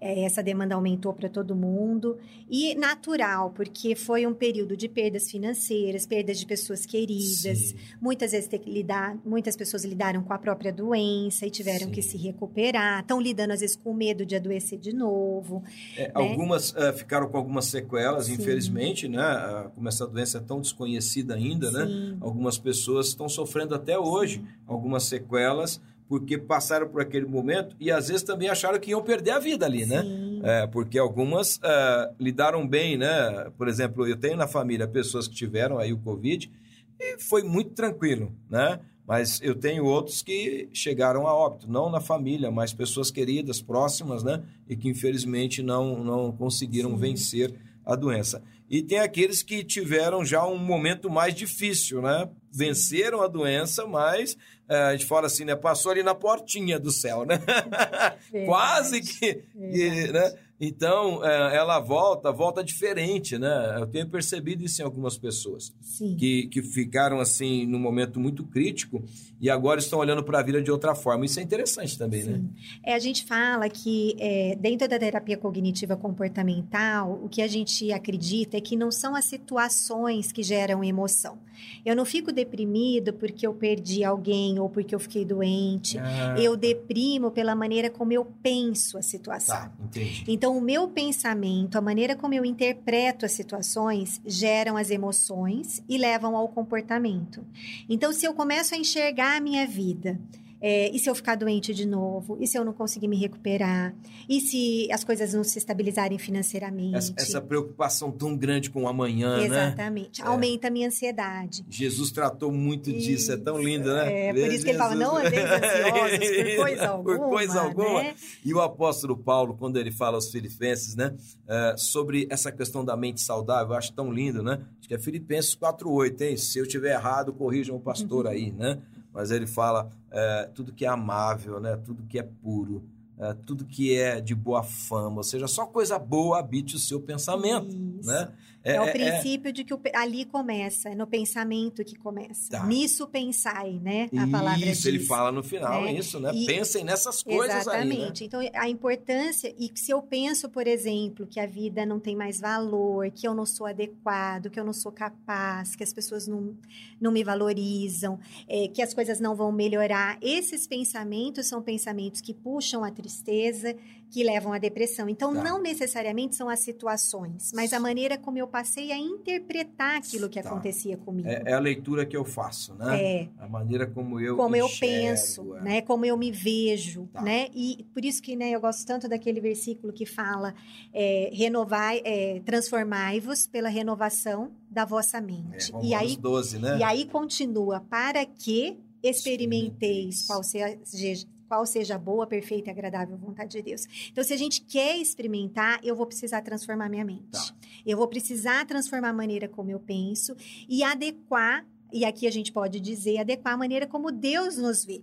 [0.00, 2.18] é, essa demanda aumentou para todo mundo.
[2.48, 7.58] E natural, porque foi um período de perdas financeiras, perdas de pessoas queridas.
[7.58, 7.76] Sim.
[8.00, 11.90] Muitas vezes ter que lidar, muitas pessoas lidaram com a própria doença e tiveram Sim.
[11.90, 13.00] que se recuperar.
[13.00, 15.62] Estão lidando, às vezes, com medo de adoecer de novo.
[15.96, 16.10] É, né?
[16.14, 18.34] Algumas uh, ficaram com algumas sequelas, Sim.
[18.34, 19.66] infelizmente, né?
[19.66, 22.16] Uh, como essa doença é tão desconhecida ainda, né?
[22.20, 28.08] Algumas pessoas estão sofrendo até hoje algumas sequelas porque passaram por aquele momento e às
[28.08, 30.02] vezes também acharam que iam perder a vida ali, né?
[30.42, 33.50] É, porque algumas uh, lidaram bem, né?
[33.58, 36.50] Por exemplo, eu tenho na família pessoas que tiveram aí o Covid
[36.98, 38.80] e foi muito tranquilo, né?
[39.06, 44.22] Mas eu tenho outros que chegaram a óbito, não na família, mas pessoas queridas, próximas,
[44.22, 44.42] né?
[44.68, 46.96] E que infelizmente não, não conseguiram Sim.
[46.98, 48.42] vencer a doença.
[48.68, 52.28] E tem aqueles que tiveram já um momento mais difícil, né?
[52.50, 54.36] Venceram a doença, mas
[54.68, 55.56] a gente fala assim, né?
[55.56, 57.40] Passou ali na portinha do céu, né?
[58.46, 60.34] Quase que, que né?
[60.60, 63.76] Então, é, ela volta, volta diferente, né?
[63.78, 65.72] Eu tenho percebido isso em algumas pessoas.
[65.80, 66.16] Sim.
[66.16, 69.04] Que, que ficaram, assim, num momento muito crítico
[69.40, 71.24] e agora estão olhando para a vida de outra forma.
[71.24, 72.32] Isso é interessante também, né?
[72.34, 72.42] Sim.
[72.42, 72.48] né?
[72.82, 77.92] É, a gente fala que, é, dentro da terapia cognitiva comportamental, o que a gente
[77.92, 81.38] acredita é que não são as situações que geram emoção.
[81.84, 85.98] Eu não fico deprimido porque eu perdi alguém ou porque eu fiquei doente.
[85.98, 86.36] Ah.
[86.38, 89.56] Eu deprimo pela maneira como eu penso a situação.
[89.56, 90.24] Tá, entendi.
[90.28, 95.98] Então, o meu pensamento, a maneira como eu interpreto as situações, geram as emoções e
[95.98, 97.44] levam ao comportamento.
[97.88, 100.18] Então, se eu começo a enxergar a minha vida
[100.60, 102.36] é, e se eu ficar doente de novo?
[102.40, 103.94] E se eu não conseguir me recuperar?
[104.28, 106.96] E se as coisas não se estabilizarem financeiramente?
[106.96, 109.50] Essa, essa preocupação tão grande com o amanhã, Exatamente.
[109.50, 109.66] né?
[109.66, 110.22] Exatamente.
[110.22, 110.68] Aumenta é.
[110.68, 111.64] a minha ansiedade.
[111.68, 112.98] Jesus tratou muito Isso.
[112.98, 113.32] disso.
[113.32, 114.28] É tão lindo, né?
[114.28, 114.64] É, por isso Jesus.
[114.64, 117.18] que ele fala, não andeis ansiosos por coisa alguma.
[117.18, 118.02] Por coisa alguma.
[118.02, 118.14] Né?
[118.44, 121.14] E o apóstolo Paulo, quando ele fala aos filipenses, né?
[121.46, 124.60] É, sobre essa questão da mente saudável, eu acho tão lindo, né?
[124.78, 126.36] Acho que é Filipenses 4.8, hein?
[126.36, 128.30] Se eu tiver errado, corrijam o pastor uhum.
[128.30, 128.78] aí, né?
[129.18, 131.76] Mas ele fala é, tudo que é amável, né?
[131.76, 132.84] tudo que é puro,
[133.18, 137.00] é, tudo que é de boa fama, ou seja, só coisa boa habite o seu
[137.00, 137.66] pensamento.
[137.66, 138.08] Isso.
[138.08, 138.32] Né?
[138.68, 138.92] É, é o é, é.
[138.92, 142.50] princípio de que o, ali começa, é no pensamento que começa.
[142.50, 142.66] Tá.
[142.66, 144.08] Nisso pensai, né?
[144.16, 144.86] A palavra Isso, diz.
[144.86, 145.92] ele fala no final, é.
[145.92, 146.30] isso, né?
[146.34, 148.24] E, Pensem nessas coisas exatamente.
[148.24, 148.40] aí.
[148.40, 148.48] Né?
[148.50, 152.40] Então, a importância, e se eu penso, por exemplo, que a vida não tem mais
[152.40, 156.56] valor, que eu não sou adequado, que eu não sou capaz, que as pessoas não,
[157.00, 162.34] não me valorizam, é, que as coisas não vão melhorar, esses pensamentos são pensamentos que
[162.34, 163.74] puxam a tristeza,
[164.10, 165.08] que levam à depressão.
[165.08, 165.42] Então, tá.
[165.42, 170.40] não necessariamente são as situações, mas a maneira como eu passei a interpretar aquilo que
[170.40, 170.48] tá.
[170.48, 171.28] acontecia comigo.
[171.28, 173.02] É, é, a leitura que eu faço, né?
[173.02, 173.28] É.
[173.38, 175.60] A maneira como eu Como enxergo, eu penso, é.
[175.62, 175.82] né?
[175.82, 177.22] Como eu me vejo, tá.
[177.22, 177.48] né?
[177.54, 180.54] E por isso que né, eu gosto tanto daquele versículo que fala
[180.92, 185.74] é, renovai, é, transformai-vos pela renovação da vossa mente.
[185.74, 186.78] É, e aí 12, né?
[186.78, 193.16] E aí continua, para que experimenteis qual seja qual seja a boa, perfeita e agradável
[193.16, 193.86] vontade de Deus.
[194.10, 197.30] Então, se a gente quer experimentar, eu vou precisar transformar minha mente.
[197.32, 197.54] Tá.
[197.86, 200.36] Eu vou precisar transformar a maneira como eu penso
[200.68, 205.02] e adequar, e aqui a gente pode dizer, adequar a maneira como Deus nos vê.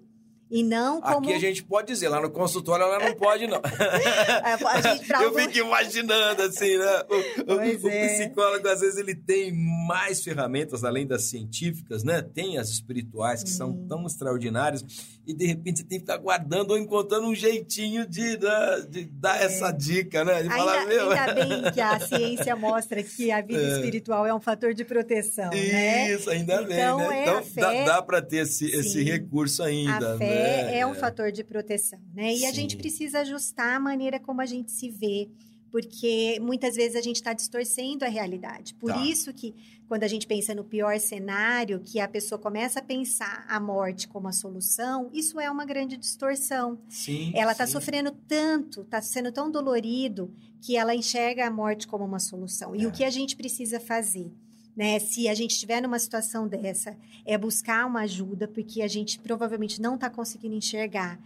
[0.49, 1.27] E não como...
[1.27, 3.61] Aqui a gente pode dizer, lá no consultório ela não pode, não.
[4.45, 5.39] É, gente, Eu algum...
[5.39, 7.03] fico imaginando, assim, né?
[7.09, 8.07] O, o, o é.
[8.07, 9.51] psicólogo, às vezes, ele tem
[9.87, 12.21] mais ferramentas, além das científicas, né?
[12.21, 14.83] Tem as espirituais, que são tão extraordinárias
[15.27, 19.05] e de repente você tem que estar guardando ou encontrando um jeitinho de, né, de
[19.05, 19.45] dar é.
[19.45, 20.43] essa dica, né?
[20.43, 21.11] De ainda, falar, Meu...
[21.11, 23.75] ainda bem que a ciência mostra que a vida é.
[23.75, 26.11] espiritual é um fator de proteção, né?
[26.11, 26.35] Isso, né?
[26.35, 27.17] ainda então, bem, né?
[27.17, 27.61] É então fé...
[27.61, 30.15] dá, dá para ter esse, esse recurso ainda.
[30.15, 30.34] A fé né?
[30.35, 32.33] É um fator de proteção, né?
[32.33, 32.47] E Sim.
[32.47, 35.29] a gente precisa ajustar a maneira como a gente se vê
[35.75, 38.73] porque muitas vezes a gente está distorcendo a realidade.
[38.75, 39.05] Por tá.
[39.05, 39.53] isso que
[39.89, 44.07] quando a gente pensa no pior cenário, que a pessoa começa a pensar a morte
[44.07, 46.79] como a solução, isso é uma grande distorção.
[46.87, 52.05] Sim, ela está sofrendo tanto, está sendo tão dolorido, que ela enxerga a morte como
[52.05, 52.73] uma solução.
[52.73, 52.77] É.
[52.77, 52.91] E o é.
[52.93, 54.31] que a gente precisa fazer?
[54.75, 59.17] Né, se a gente estiver numa situação dessa, é buscar uma ajuda, porque a gente
[59.19, 61.17] provavelmente não está conseguindo enxergar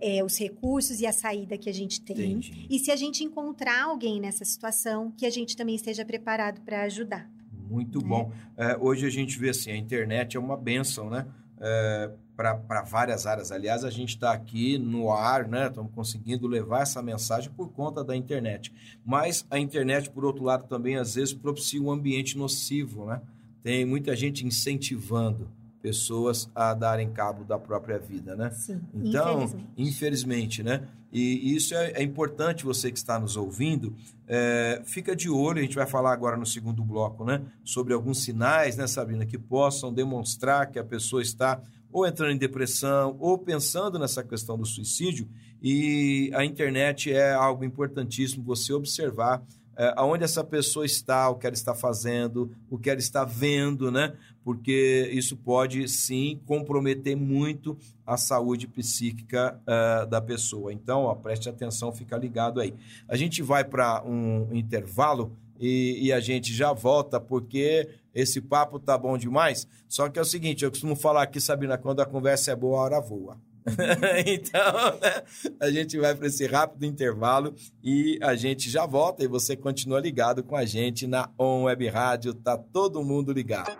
[0.00, 2.32] é, os recursos e a saída que a gente tem.
[2.32, 2.66] Entendi.
[2.70, 6.82] E se a gente encontrar alguém nessa situação, que a gente também esteja preparado para
[6.82, 7.28] ajudar.
[7.68, 8.08] Muito né?
[8.08, 8.32] bom.
[8.56, 11.26] É, hoje a gente vê assim, a internet é uma benção, né?
[11.60, 13.50] É, para várias áreas.
[13.50, 15.66] Aliás, a gente está aqui no ar, né?
[15.66, 18.72] Estamos conseguindo levar essa mensagem por conta da internet.
[19.04, 23.20] Mas a internet, por outro lado, também às vezes propicia um ambiente nocivo, né?
[23.60, 25.50] Tem muita gente incentivando
[25.82, 28.50] pessoas a darem cabo da própria vida, né?
[28.50, 29.72] Sim, então, infelizmente.
[29.76, 30.88] infelizmente, né?
[31.10, 33.96] E isso é, é importante você que está nos ouvindo,
[34.28, 37.42] é, fica de olho, a gente vai falar agora no segundo bloco, né?
[37.64, 41.60] Sobre alguns sinais, né, Sabrina, que possam demonstrar que a pessoa está
[41.92, 45.28] ou entrando em depressão ou pensando nessa questão do suicídio.
[45.62, 49.42] E a internet é algo importantíssimo você observar
[49.78, 53.92] é, aonde essa pessoa está, o que ela está fazendo, o que ela está vendo,
[53.92, 54.12] né?
[54.42, 60.72] Porque isso pode sim comprometer muito a saúde psíquica uh, da pessoa.
[60.72, 62.74] Então, ó, preste atenção, fica ligado aí.
[63.06, 68.78] A gente vai para um intervalo e, e, a gente já volta, porque esse papo
[68.78, 69.66] tá bom demais.
[69.88, 72.78] Só que é o seguinte, eu costumo falar aqui, Sabina, quando a conversa é boa,
[72.78, 73.38] a hora voa.
[74.26, 75.22] então, né,
[75.60, 80.00] a gente vai para esse rápido intervalo e a gente já volta e você continua
[80.00, 82.32] ligado com a gente na On Web Rádio.
[82.32, 83.70] Tá todo mundo ligado.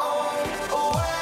[0.00, 1.18] On Web.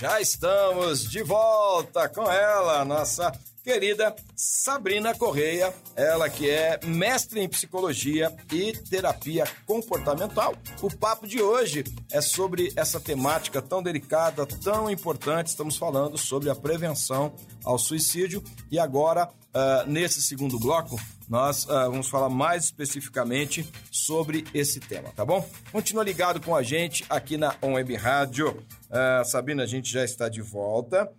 [0.00, 3.32] Já estamos de volta com ela, nossa
[3.64, 10.54] querida Sabrina Correia, ela que é mestre em psicologia e terapia comportamental.
[10.82, 15.46] O papo de hoje é sobre essa temática tão delicada, tão importante.
[15.46, 21.90] Estamos falando sobre a prevenção ao suicídio e agora, uh, nesse segundo bloco, nós uh,
[21.90, 25.48] vamos falar mais especificamente sobre esse tema, tá bom?
[25.72, 28.62] Continua ligado com a gente aqui na On Web Rádio.
[28.90, 31.10] Uh, Sabrina, a gente já está de volta.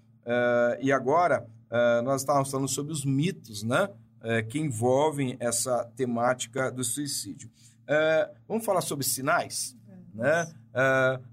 [0.81, 1.45] e agora
[1.75, 3.89] uh, nós estávamos falando sobre os mitos, né?
[4.21, 7.49] Uh, que envolvem essa temática do suicídio.
[7.83, 9.75] Uh, vamos falar sobre sinais,
[10.13, 10.47] né?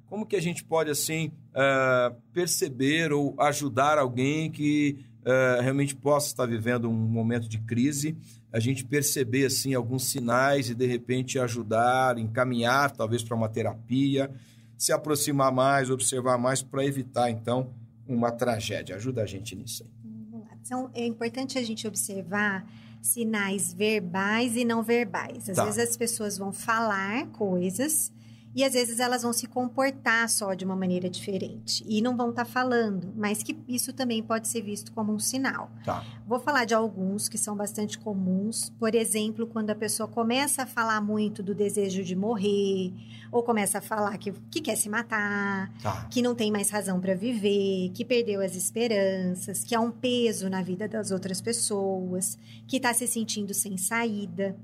[0.07, 1.33] como que a gente pode assim
[2.33, 5.05] perceber ou ajudar alguém que
[5.61, 8.17] realmente possa estar vivendo um momento de crise?
[8.53, 14.31] A gente perceber assim alguns sinais e de repente ajudar, encaminhar talvez para uma terapia,
[14.79, 17.73] se aproximar mais, observar mais para evitar então
[18.07, 18.95] uma tragédia.
[18.95, 20.02] Ajuda a gente nisso aí.
[20.65, 22.65] Então, é importante a gente observar
[23.01, 25.51] sinais verbais e não verbais.
[25.51, 25.65] Às tá.
[25.65, 28.13] vezes as pessoas vão falar coisas
[28.55, 32.31] e às vezes elas vão se comportar só de uma maneira diferente e não vão
[32.31, 35.71] estar tá falando, mas que isso também pode ser visto como um sinal.
[35.85, 36.05] Tá.
[36.27, 38.71] Vou falar de alguns que são bastante comuns.
[38.79, 42.93] Por exemplo, quando a pessoa começa a falar muito do desejo de morrer,
[43.31, 46.07] ou começa a falar que, que quer se matar, tá.
[46.11, 50.51] que não tem mais razão para viver, que perdeu as esperanças, que há um peso
[50.51, 54.55] na vida das outras pessoas, que está se sentindo sem saída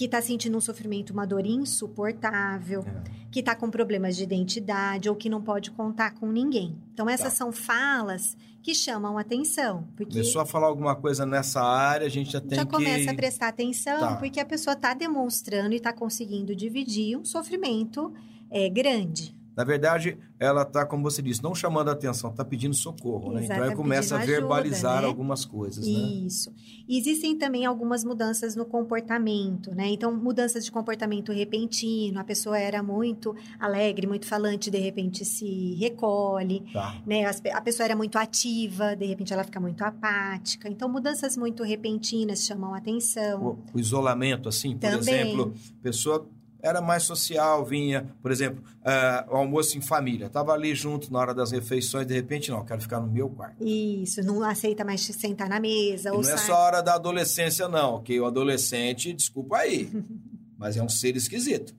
[0.00, 3.02] que está sentindo um sofrimento, uma dor insuportável, é.
[3.30, 6.74] que está com problemas de identidade ou que não pode contar com ninguém.
[6.94, 7.36] Então, essas tá.
[7.36, 9.86] são falas que chamam atenção.
[9.94, 12.72] Porque Começou a falar alguma coisa nessa área, a gente já tem já que...
[12.72, 14.16] Já começa a prestar atenção, tá.
[14.16, 18.10] porque a pessoa está demonstrando e está conseguindo dividir um sofrimento
[18.50, 19.36] é, grande.
[19.60, 23.44] Na verdade, ela está, como você disse, não chamando a atenção, está pedindo socorro, né?
[23.44, 25.06] Então, aí começa a verbalizar ajuda, né?
[25.06, 25.92] algumas coisas, né?
[25.92, 26.50] Isso.
[26.88, 29.88] E existem também algumas mudanças no comportamento, né?
[29.88, 35.74] Então, mudanças de comportamento repentino, a pessoa era muito alegre, muito falante, de repente se
[35.74, 36.98] recolhe, tá.
[37.06, 37.26] né?
[37.52, 40.70] A pessoa era muito ativa, de repente ela fica muito apática.
[40.70, 43.58] Então, mudanças muito repentinas chamam a atenção.
[43.74, 44.98] O, o isolamento, assim, por também.
[44.98, 46.26] exemplo, pessoa
[46.62, 51.18] era mais social, vinha, por exemplo, uh, o almoço em família, estava ali junto na
[51.18, 53.64] hora das refeições, de repente, não, quero ficar no meu quarto.
[53.64, 56.10] Isso, não aceita mais sentar na mesa.
[56.10, 56.34] Não sai...
[56.34, 59.90] é só a hora da adolescência, não, que o adolescente, desculpa aí,
[60.58, 61.74] mas é um ser esquisito.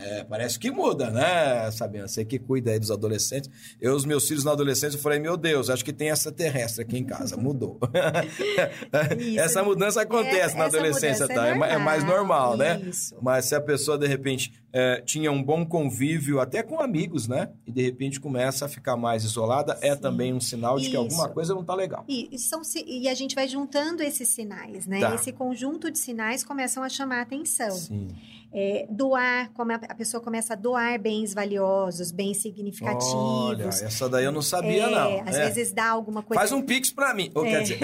[0.00, 2.08] É, parece que muda, né, Sabiana?
[2.08, 3.50] Você que cuida aí dos adolescentes.
[3.78, 6.82] Eu, os meus filhos na adolescência, eu falei, meu Deus, acho que tem essa terrestre
[6.82, 7.36] aqui em casa.
[7.36, 7.78] Mudou.
[9.36, 11.48] essa mudança acontece na adolescência, tá?
[11.48, 12.80] É, é, mais normal, né?
[12.80, 13.14] Isso.
[13.20, 17.50] Mas se a pessoa, de repente, é, tinha um bom convívio, até com amigos, né?
[17.66, 19.88] E de repente começa a ficar mais isolada, é Sim.
[19.88, 20.90] é também um sinal de Isso.
[20.90, 22.04] que alguma coisa não tá legal.
[22.08, 25.00] E, são, e a gente vai juntando esses sinais, né?
[25.00, 25.14] Tá.
[25.14, 27.70] Esse conjunto de sinais começam a chamar a atenção.
[27.70, 28.08] Sim.
[28.52, 33.14] É, doar, como a, pessoa começa a doar bens valiosos, bens significativos.
[33.14, 35.28] Olha, essa daí eu não sabia, é, não.
[35.28, 35.50] Às é.
[35.50, 36.40] vezes dá alguma coisa.
[36.40, 37.30] Faz um pix para mim.
[37.34, 37.62] Ou, quer é.
[37.62, 37.78] dizer,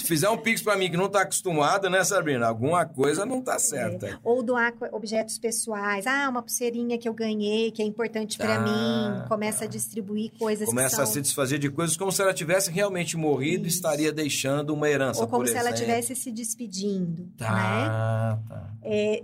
[0.00, 2.48] se fizer um pix para mim que não tá acostumado, né, Sabrina?
[2.48, 4.08] Alguma coisa não tá certa.
[4.08, 4.18] É.
[4.24, 6.06] Ou doar objetos pessoais.
[6.06, 9.28] Ah, uma pulseirinha que eu ganhei, que é importante para mim.
[9.28, 9.64] Começa tá.
[9.66, 11.04] a distribuir coisas Começa são...
[11.04, 13.76] a se desfazer de coisas como se ela tivesse realmente morrido Isso.
[13.76, 15.68] e estaria deixando uma herança, Ou como se exemplo.
[15.68, 17.28] ela estivesse se despedindo.
[17.36, 18.38] Tá, né?
[18.48, 18.70] tá.
[18.82, 19.22] É,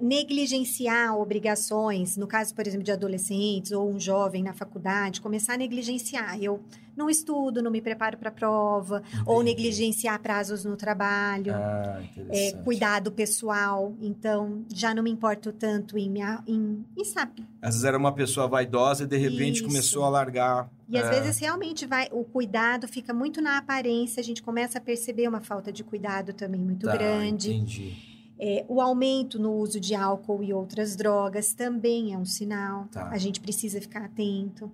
[0.76, 5.56] negligenciar obrigações no caso, por exemplo, de adolescentes ou um jovem na faculdade, começar a
[5.56, 6.38] negligenciar.
[6.40, 6.60] Eu
[6.96, 9.24] não estudo, não me preparo para a prova, Entendi.
[9.26, 13.94] ou negligenciar prazos no trabalho, ah, é, cuidado pessoal.
[14.00, 17.44] Então, já não me importo tanto em, me, em e sabe.
[17.60, 19.64] Às vezes era uma pessoa vaidosa e de repente Isso.
[19.64, 20.70] começou a largar.
[20.88, 21.20] E às é...
[21.20, 25.40] vezes realmente vai, o cuidado fica muito na aparência, a gente começa a perceber uma
[25.40, 27.52] falta de cuidado também muito tá, grande.
[27.52, 28.15] Entendi.
[28.39, 32.87] É, o aumento no uso de álcool e outras drogas também é um sinal.
[32.93, 33.09] Tá.
[33.09, 34.70] A gente precisa ficar atento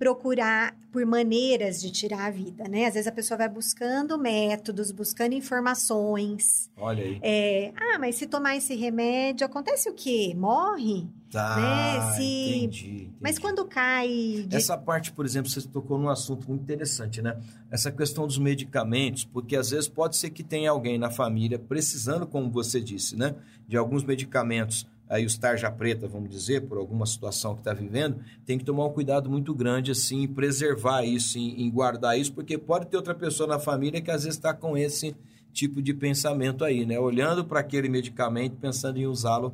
[0.00, 2.86] procurar por maneiras de tirar a vida, né?
[2.86, 6.70] Às vezes a pessoa vai buscando métodos, buscando informações.
[6.74, 7.20] Olha aí.
[7.22, 10.34] É, ah, mas se tomar esse remédio, acontece o quê?
[10.34, 11.06] Morre?
[11.30, 12.14] Tá, né?
[12.16, 12.22] se...
[12.22, 13.10] entendi, entendi.
[13.20, 14.46] Mas quando cai...
[14.48, 14.56] De...
[14.56, 17.38] Essa parte, por exemplo, você tocou num assunto muito interessante, né?
[17.70, 22.26] Essa questão dos medicamentos, porque às vezes pode ser que tenha alguém na família precisando,
[22.26, 23.34] como você disse, né?
[23.68, 28.22] De alguns medicamentos aí os tarja preta, vamos dizer, por alguma situação que está vivendo,
[28.46, 32.32] tem que tomar um cuidado muito grande, assim, em preservar isso, em, em, guardar isso,
[32.32, 35.16] porque pode ter outra pessoa na família que às vezes está com esse
[35.52, 36.96] tipo de pensamento aí, né?
[36.96, 39.52] Olhando para aquele medicamento, pensando em usá-lo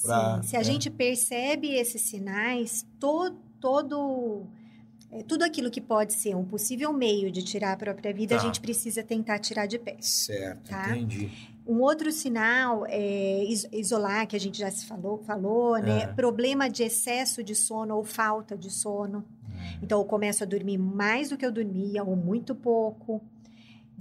[0.00, 0.40] para...
[0.44, 0.64] Se a né?
[0.64, 3.36] gente percebe esses sinais, todo...
[3.60, 4.46] todo
[5.10, 8.40] é, tudo aquilo que pode ser um possível meio de tirar a própria vida, tá.
[8.40, 9.96] a gente precisa tentar tirar de pé.
[10.00, 10.96] Certo, tá?
[10.96, 11.30] entendi.
[11.66, 16.02] Um outro sinal é isolar, que a gente já se falou, falou né?
[16.02, 16.06] É.
[16.08, 19.24] Problema de excesso de sono ou falta de sono.
[19.44, 19.78] Hum.
[19.82, 23.22] Então, eu começo a dormir mais do que eu dormia, ou muito pouco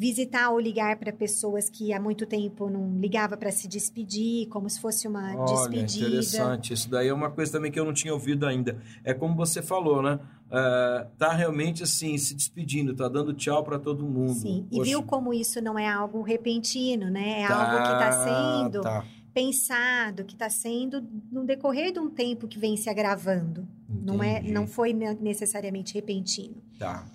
[0.02, 4.68] visitar ou ligar para pessoas que há muito tempo não ligava para se despedir, como
[4.68, 6.08] se fosse uma Olha, despedida.
[6.08, 6.74] interessante.
[6.74, 8.82] Isso daí é uma coisa também que eu não tinha ouvido ainda.
[9.04, 10.20] É como você falou, né?
[10.48, 14.34] Uh, tá realmente assim se despedindo, tá dando tchau para todo mundo.
[14.34, 14.66] Sim.
[14.72, 17.44] E viu como isso não é algo repentino, né?
[17.44, 19.06] É tá, algo que está sendo tá.
[19.32, 23.68] pensado, que está sendo no decorrer de um tempo que vem se agravando.
[23.88, 24.06] Entendi.
[24.08, 26.56] Não é, não foi necessariamente repentino.
[26.80, 27.06] Tá.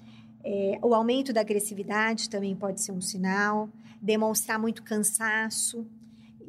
[0.48, 3.68] É, o aumento da agressividade também pode ser um sinal,
[4.00, 5.84] demonstrar muito cansaço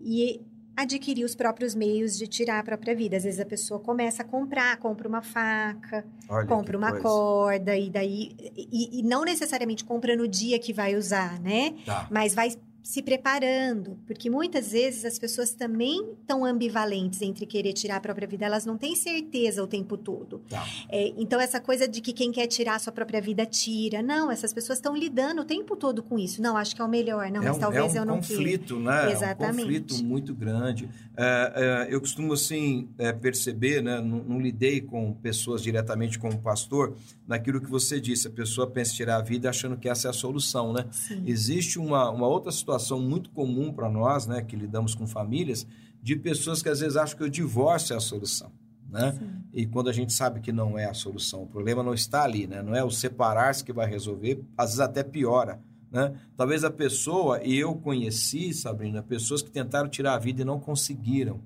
[0.04, 0.40] e
[0.76, 3.18] adquirir os próprios meios de tirar a própria vida.
[3.18, 7.04] Às vezes a pessoa começa a comprar, compra uma faca, Olha compra uma coisa.
[7.04, 11.74] corda e daí e, e, não necessariamente compra no dia que vai usar, né?
[11.84, 12.08] Tá.
[12.12, 12.52] Mas vai
[12.88, 18.26] se preparando, porque muitas vezes as pessoas também estão ambivalentes entre querer tirar a própria
[18.26, 20.42] vida, elas não têm certeza o tempo todo.
[20.50, 20.66] Tá.
[20.88, 24.02] É, então, essa coisa de que quem quer tirar a sua própria vida, tira.
[24.02, 26.42] Não, essas pessoas estão lidando o tempo todo com isso.
[26.42, 28.18] Não, acho que é o melhor, não, é mas um, talvez é um eu não
[28.20, 29.12] conflito, né?
[29.12, 29.44] Exatamente.
[29.44, 30.90] É um conflito muito grande.
[31.18, 34.00] É, é, eu costumo, assim, é, perceber, né?
[34.00, 36.96] Não, não, lidei com pessoas diretamente como pastor,
[37.28, 40.10] naquilo que você disse, a pessoa pensa em tirar a vida achando que essa é
[40.10, 40.86] a solução, né?
[40.90, 41.24] Sim.
[41.26, 45.68] Existe uma, uma outra situação situação muito comum para nós, né, que lidamos com famílias,
[46.02, 48.52] de pessoas que às vezes acham que o divórcio é a solução.
[48.90, 49.20] Né?
[49.52, 52.48] E quando a gente sabe que não é a solução, o problema não está ali,
[52.48, 52.62] né?
[52.62, 55.60] não é o separar-se que vai resolver, às vezes até piora.
[55.92, 56.14] Né?
[56.38, 60.60] Talvez a pessoa, e eu conheci, Sabrina, pessoas que tentaram tirar a vida e não
[60.60, 61.42] conseguiram.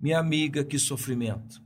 [0.00, 1.62] Minha amiga, que sofrimento.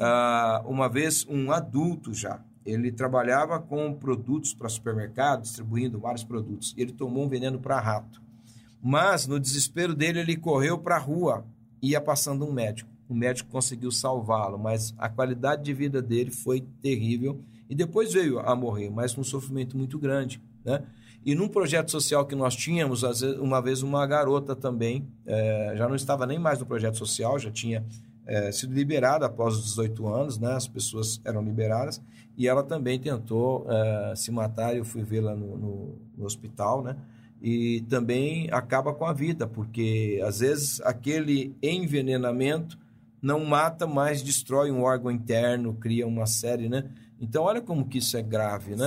[0.00, 6.74] Ah, uma vez, um adulto já, ele trabalhava com produtos para supermercado, distribuindo vários produtos.
[6.76, 8.22] Ele tomou um veneno para rato.
[8.82, 11.44] Mas, no desespero dele, ele correu para a rua
[11.80, 12.90] e ia passando um médico.
[13.08, 17.40] O médico conseguiu salvá-lo, mas a qualidade de vida dele foi terrível.
[17.68, 20.40] E depois veio a morrer, mas com sofrimento muito grande.
[20.64, 20.82] Né?
[21.24, 23.02] E num projeto social que nós tínhamos,
[23.40, 27.50] uma vez uma garota também, é, já não estava nem mais no projeto social, já
[27.50, 27.84] tinha
[28.26, 30.52] é, sido liberada após os 18 anos, né?
[30.52, 32.00] as pessoas eram liberadas,
[32.36, 36.96] e ela também tentou é, se matar, eu fui vê-la no, no, no, hospital, né?
[37.40, 42.78] e também acaba com a vida, porque às vezes aquele envenenamento
[43.20, 46.90] não mata, mas destrói um órgão interno, cria uma série, né?
[47.24, 48.86] Então, olha como que isso é grave, né?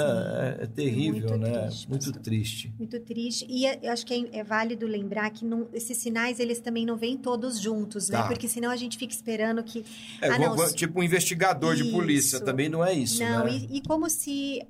[0.60, 1.62] É, é, terrível, muito né?
[1.62, 2.74] Triste, muito triste.
[2.78, 3.46] Muito triste.
[3.50, 6.86] E é, eu acho que é, é válido lembrar que não, esses sinais, eles também
[6.86, 8.20] não vêm todos juntos, né?
[8.20, 8.28] Tá.
[8.28, 9.84] Porque senão a gente fica esperando que...
[10.22, 11.86] É, ah, não, tipo um investigador isso.
[11.86, 13.52] de polícia, também não é isso, Não, né?
[13.52, 14.62] e, e como se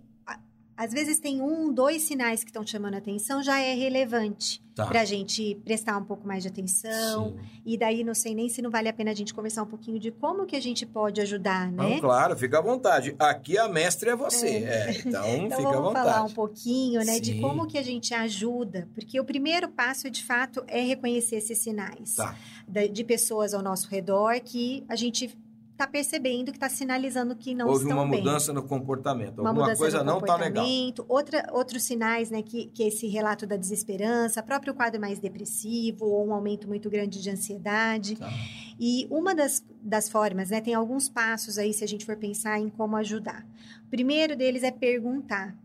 [0.78, 4.86] às vezes tem um, dois sinais que estão chamando a atenção, já é relevante tá.
[4.86, 7.32] para a gente prestar um pouco mais de atenção.
[7.32, 7.40] Sim.
[7.66, 10.00] E daí não sei nem se não vale a pena a gente conversar um pouquinho
[10.00, 11.96] de como que a gente pode ajudar, né?
[11.96, 13.16] Não, claro, fica à vontade.
[13.18, 14.90] Aqui a mestre é você, é.
[14.90, 16.06] É, então, então fica à vontade.
[16.06, 17.22] falar um pouquinho, né, Sim.
[17.22, 21.58] de como que a gente ajuda, porque o primeiro passo, de fato, é reconhecer esses
[21.58, 22.36] sinais tá.
[22.92, 25.36] de pessoas ao nosso redor que a gente
[25.78, 27.98] está percebendo que está sinalizando que não Houve estão bem.
[28.00, 29.40] Houve uma mudança no comportamento.
[29.40, 30.66] Uma Alguma coisa não está legal.
[31.08, 36.28] Outra, outros sinais, né, que, que esse relato da desesperança, próprio quadro mais depressivo ou
[36.28, 38.16] um aumento muito grande de ansiedade.
[38.16, 38.28] Tá.
[38.80, 42.60] E uma das, das formas, né, tem alguns passos aí se a gente for pensar
[42.60, 43.46] em como ajudar.
[43.86, 45.56] O primeiro deles é perguntar.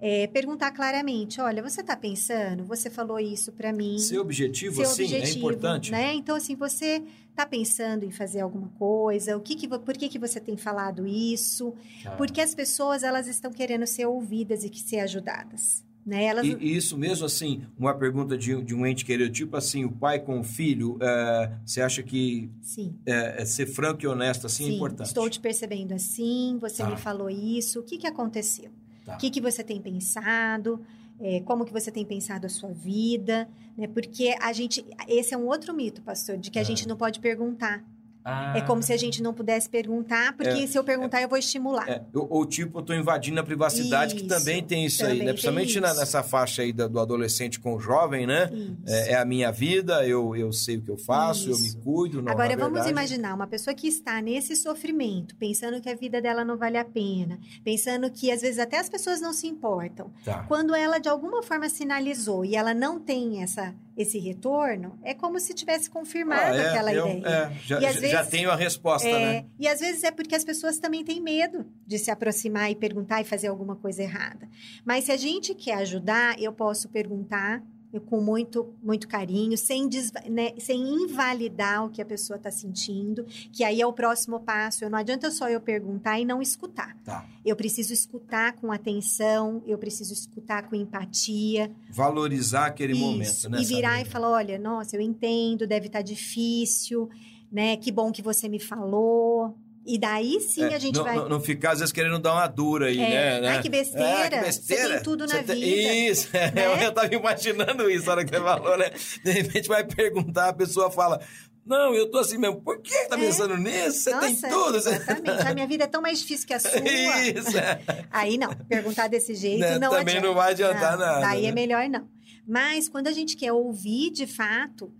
[0.00, 2.64] É, perguntar claramente, olha, você está pensando?
[2.64, 3.98] Você falou isso para mim.
[3.98, 5.92] Ser objetivo, ser sim, é objetivo, é importante.
[5.92, 6.14] Né?
[6.14, 9.36] Então, assim, você está pensando em fazer alguma coisa?
[9.36, 11.74] O que, que por que, que você tem falado isso?
[12.06, 12.12] Ah.
[12.12, 15.84] Porque as pessoas elas estão querendo ser ouvidas e que ser ajudadas.
[16.04, 16.24] Né?
[16.24, 16.46] Elas...
[16.46, 19.92] E, e, isso mesmo, assim, uma pergunta de, de um ente querido, tipo assim, o
[19.92, 22.96] pai com o filho, é, você acha que Sim.
[23.04, 25.06] É, ser franco e honesto assim é Sim, é importante?
[25.08, 26.90] estou te percebendo assim, você tá.
[26.90, 28.70] me falou isso, o que, que aconteceu?
[29.04, 29.14] Tá.
[29.14, 30.84] O que, que você tem pensado?
[31.20, 33.48] É, como que você tem pensado a sua vida?
[33.76, 33.86] Né?
[33.86, 34.84] Porque a gente...
[35.06, 36.64] Esse é um outro mito, pastor, de que a é.
[36.64, 37.84] gente não pode perguntar.
[38.24, 38.52] Ah.
[38.56, 41.28] É como se a gente não pudesse perguntar, porque é, se eu perguntar, é, eu
[41.28, 41.88] vou estimular.
[41.88, 45.26] É, ou, tipo, eu tô invadindo a privacidade, isso, que também tem isso também aí,
[45.26, 45.32] né?
[45.32, 48.50] Principalmente na, nessa faixa aí do, do, adolescente com o jovem, né?
[48.86, 51.76] É, é, a minha vida, eu, eu sei o que eu faço, isso.
[51.76, 52.22] eu me cuido.
[52.22, 52.90] Não, Agora, vamos verdade...
[52.90, 56.84] imaginar uma pessoa que está nesse sofrimento, pensando que a vida dela não vale a
[56.84, 60.10] pena, pensando que às vezes até as pessoas não se importam.
[60.24, 60.44] Tá.
[60.46, 65.38] Quando ela de alguma forma sinalizou e ela não tem essa esse retorno, é como
[65.38, 67.26] se tivesse confirmado ah, é, aquela eu, ideia.
[67.26, 69.46] É, já, já, vezes, tenho a resposta, é, né?
[69.58, 73.20] E às vezes é porque as pessoas também têm medo de se aproximar e perguntar
[73.20, 74.48] e fazer alguma coisa errada.
[74.84, 77.62] Mas se a gente quer ajudar, eu posso perguntar
[77.98, 83.24] com muito, muito carinho, sem, des, né, sem invalidar o que a pessoa está sentindo,
[83.52, 84.84] que aí é o próximo passo.
[84.84, 86.96] Eu, não adianta só eu perguntar e não escutar.
[87.04, 87.26] Tá.
[87.44, 91.70] Eu preciso escutar com atenção, eu preciso escutar com empatia.
[91.90, 93.60] Valorizar aquele Isso, momento, né?
[93.60, 97.08] E virar e falar, olha, nossa, eu entendo, deve estar tá difícil,
[97.50, 97.76] né?
[97.76, 99.56] Que bom que você me falou.
[99.86, 101.16] E daí sim é, a gente não, vai.
[101.16, 103.40] Não, não, ficar, às vezes, querendo dar uma dura aí, é.
[103.40, 103.48] né?
[103.48, 104.08] Ai, que besteira.
[104.08, 104.82] É, que besteira.
[104.82, 105.54] Você tem tudo na vida.
[105.56, 106.86] Isso, é, né?
[106.86, 108.90] eu tava imaginando isso na hora que você falou, né?
[109.24, 111.20] De repente vai perguntar, a pessoa fala.
[111.64, 112.60] Não, eu tô assim mesmo.
[112.62, 113.18] Por que tá é.
[113.18, 114.00] pensando nisso?
[114.00, 114.76] Você Nossa, tem tudo.
[114.76, 115.46] Exatamente.
[115.46, 116.80] A minha vida é tão mais difícil que a sua.
[116.80, 117.56] Isso.
[117.56, 117.80] É.
[118.10, 120.26] Aí não, perguntar desse jeito não, não Também adianta.
[120.26, 121.20] não vai adiantar não, nada.
[121.20, 121.48] Daí né?
[121.48, 122.08] é melhor não.
[122.46, 124.92] Mas quando a gente quer ouvir de fato,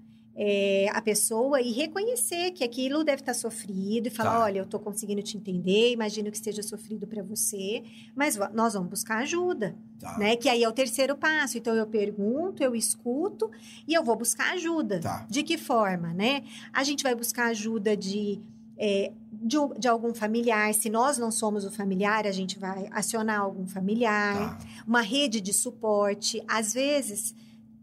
[0.42, 4.44] é, a pessoa e reconhecer que aquilo deve estar sofrido e falar, tá.
[4.44, 7.82] olha, eu estou conseguindo te entender, imagino que esteja sofrido para você,
[8.16, 10.16] mas nós vamos buscar ajuda, tá.
[10.16, 10.36] né?
[10.36, 11.58] Que aí é o terceiro passo.
[11.58, 13.50] Então eu pergunto, eu escuto
[13.86, 14.98] e eu vou buscar ajuda.
[15.00, 15.26] Tá.
[15.28, 16.42] De que forma, né?
[16.72, 18.40] A gente vai buscar ajuda de
[18.78, 20.72] é, de, de, algum familiar.
[20.72, 24.66] Se nós não somos o familiar, a gente vai acionar algum familiar, tá.
[24.86, 26.42] uma rede de suporte.
[26.48, 27.34] Às vezes,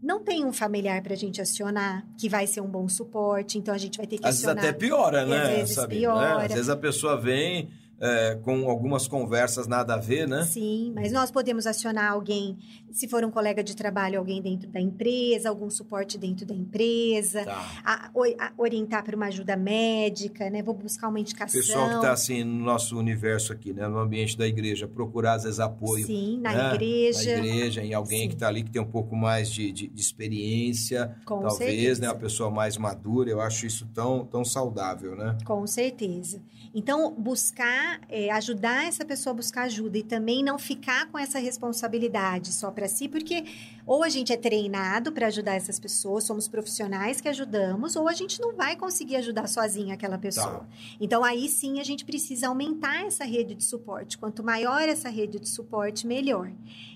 [0.02, 3.74] não tem um familiar para a gente acionar que vai ser um bom suporte, então
[3.74, 4.58] a gente vai ter que Às acionar.
[4.58, 5.42] Às vezes até piora, né?
[5.42, 6.38] Às vezes Sabe, piora.
[6.38, 6.44] Né?
[6.44, 7.70] Às vezes a pessoa vem
[8.00, 10.44] é, com algumas conversas nada a ver, né?
[10.44, 12.56] Sim, mas nós podemos acionar alguém,
[12.92, 17.44] se for um colega de trabalho, alguém dentro da empresa, algum suporte dentro da empresa,
[17.44, 17.80] tá.
[17.84, 20.62] a, a, orientar para uma ajuda médica, né?
[20.62, 21.60] Vou buscar uma indicação.
[21.60, 23.88] Pessoal que está assim no nosso universo aqui, né?
[23.88, 26.06] No ambiente da igreja, procurar às vezes apoio.
[26.06, 26.74] Sim, na né?
[26.74, 27.38] igreja.
[27.38, 28.28] Na igreja, em alguém Sim.
[28.28, 32.00] que está ali que tem um pouco mais de, de, de experiência, Com talvez, certeza.
[32.00, 32.08] né?
[32.08, 33.30] Uma pessoa mais madura.
[33.30, 35.36] Eu acho isso tão, tão saudável, né?
[35.44, 36.40] Com certeza.
[36.74, 41.38] Então, buscar, é, ajudar essa pessoa a buscar ajuda e também não ficar com essa
[41.38, 43.44] responsabilidade só para si, porque
[43.86, 48.12] ou a gente é treinado para ajudar essas pessoas, somos profissionais que ajudamos, ou a
[48.12, 50.58] gente não vai conseguir ajudar sozinha aquela pessoa.
[50.58, 50.66] Tá.
[51.00, 54.18] Então, aí sim a gente precisa aumentar essa rede de suporte.
[54.18, 56.52] Quanto maior essa rede de suporte, melhor.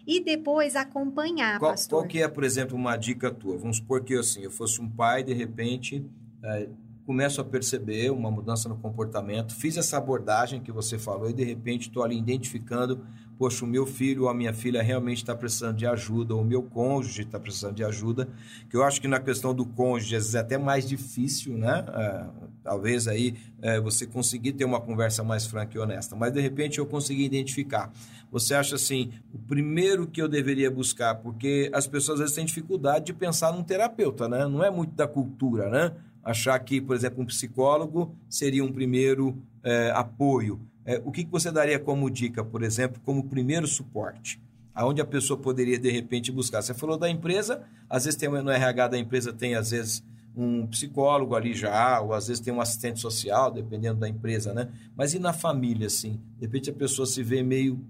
[0.07, 2.01] E depois acompanhar, qual, pastor.
[2.01, 3.57] Qual que é, por exemplo, uma dica tua?
[3.57, 6.05] Vamos supor que assim, eu fosse um pai, de repente.
[6.45, 6.68] É,
[7.05, 11.44] começo a perceber uma mudança no comportamento, fiz essa abordagem que você falou e de
[11.44, 13.05] repente estou ali identificando,
[13.36, 16.44] poxa, o meu filho ou a minha filha realmente está precisando de ajuda, ou o
[16.44, 18.28] meu cônjuge está precisando de ajuda,
[18.70, 21.84] que eu acho que na questão do cônjuge é até mais difícil, né?
[21.88, 22.24] É,
[22.62, 26.78] talvez aí é, você conseguir ter uma conversa mais franca e honesta, mas de repente
[26.78, 27.90] eu consegui identificar.
[28.30, 32.44] Você acha assim, o primeiro que eu deveria buscar, porque as pessoas às vezes têm
[32.44, 34.46] dificuldade de pensar num terapeuta, né?
[34.46, 35.92] Não é muito da cultura, né?
[36.25, 40.61] Achar que, por exemplo, um psicólogo seria um primeiro é, apoio.
[40.85, 44.41] É, o que, que você daria como dica, por exemplo, como primeiro suporte?
[44.75, 46.62] Aonde a pessoa poderia, de repente, buscar?
[46.62, 50.03] Você falou da empresa, às vezes tem no RH da empresa tem, às vezes,
[50.35, 54.68] um psicólogo ali já, ou às vezes tem um assistente social, dependendo da empresa, né?
[54.97, 56.18] Mas e na família, assim?
[56.39, 57.85] De repente a pessoa se vê meio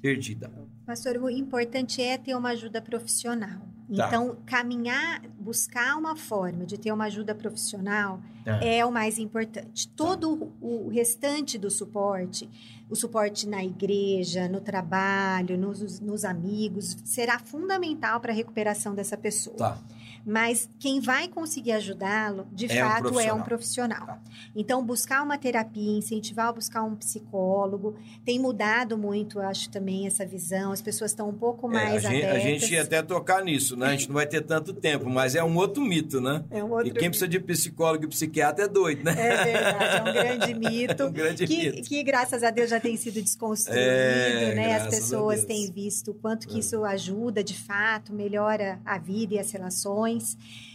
[0.00, 0.50] perdida.
[0.86, 3.60] Pastor, o importante é ter uma ajuda profissional.
[3.94, 4.06] Tá.
[4.06, 9.88] Então, caminhar, buscar uma forma de ter uma ajuda profissional é, é o mais importante.
[9.88, 10.46] Todo tá.
[10.60, 12.48] o restante do suporte,
[12.90, 19.16] o suporte na igreja, no trabalho, nos, nos amigos, será fundamental para a recuperação dessa
[19.16, 19.56] pessoa.
[19.56, 19.78] Tá.
[20.24, 24.06] Mas quem vai conseguir ajudá-lo, de é fato, um é um profissional.
[24.06, 24.20] Tá.
[24.54, 30.24] Então, buscar uma terapia, incentivar a buscar um psicólogo, tem mudado muito, acho, também essa
[30.26, 30.72] visão.
[30.72, 32.42] As pessoas estão um pouco mais é, a abertas.
[32.42, 33.88] Gente, a gente ia até tocar nisso, né?
[33.88, 36.44] A gente não vai ter tanto tempo, mas é um outro mito, né?
[36.50, 39.14] É um outro e quem precisa de psicólogo e psiquiatra é doido, né?
[39.18, 41.04] É verdade, é um grande mito.
[41.04, 41.88] um grande que, mito.
[41.88, 44.76] Que, graças a Deus, já tem sido desconstruído, é, né?
[44.76, 46.58] As pessoas têm visto o quanto que é.
[46.58, 50.07] isso ajuda, de fato, melhora a vida e as relações.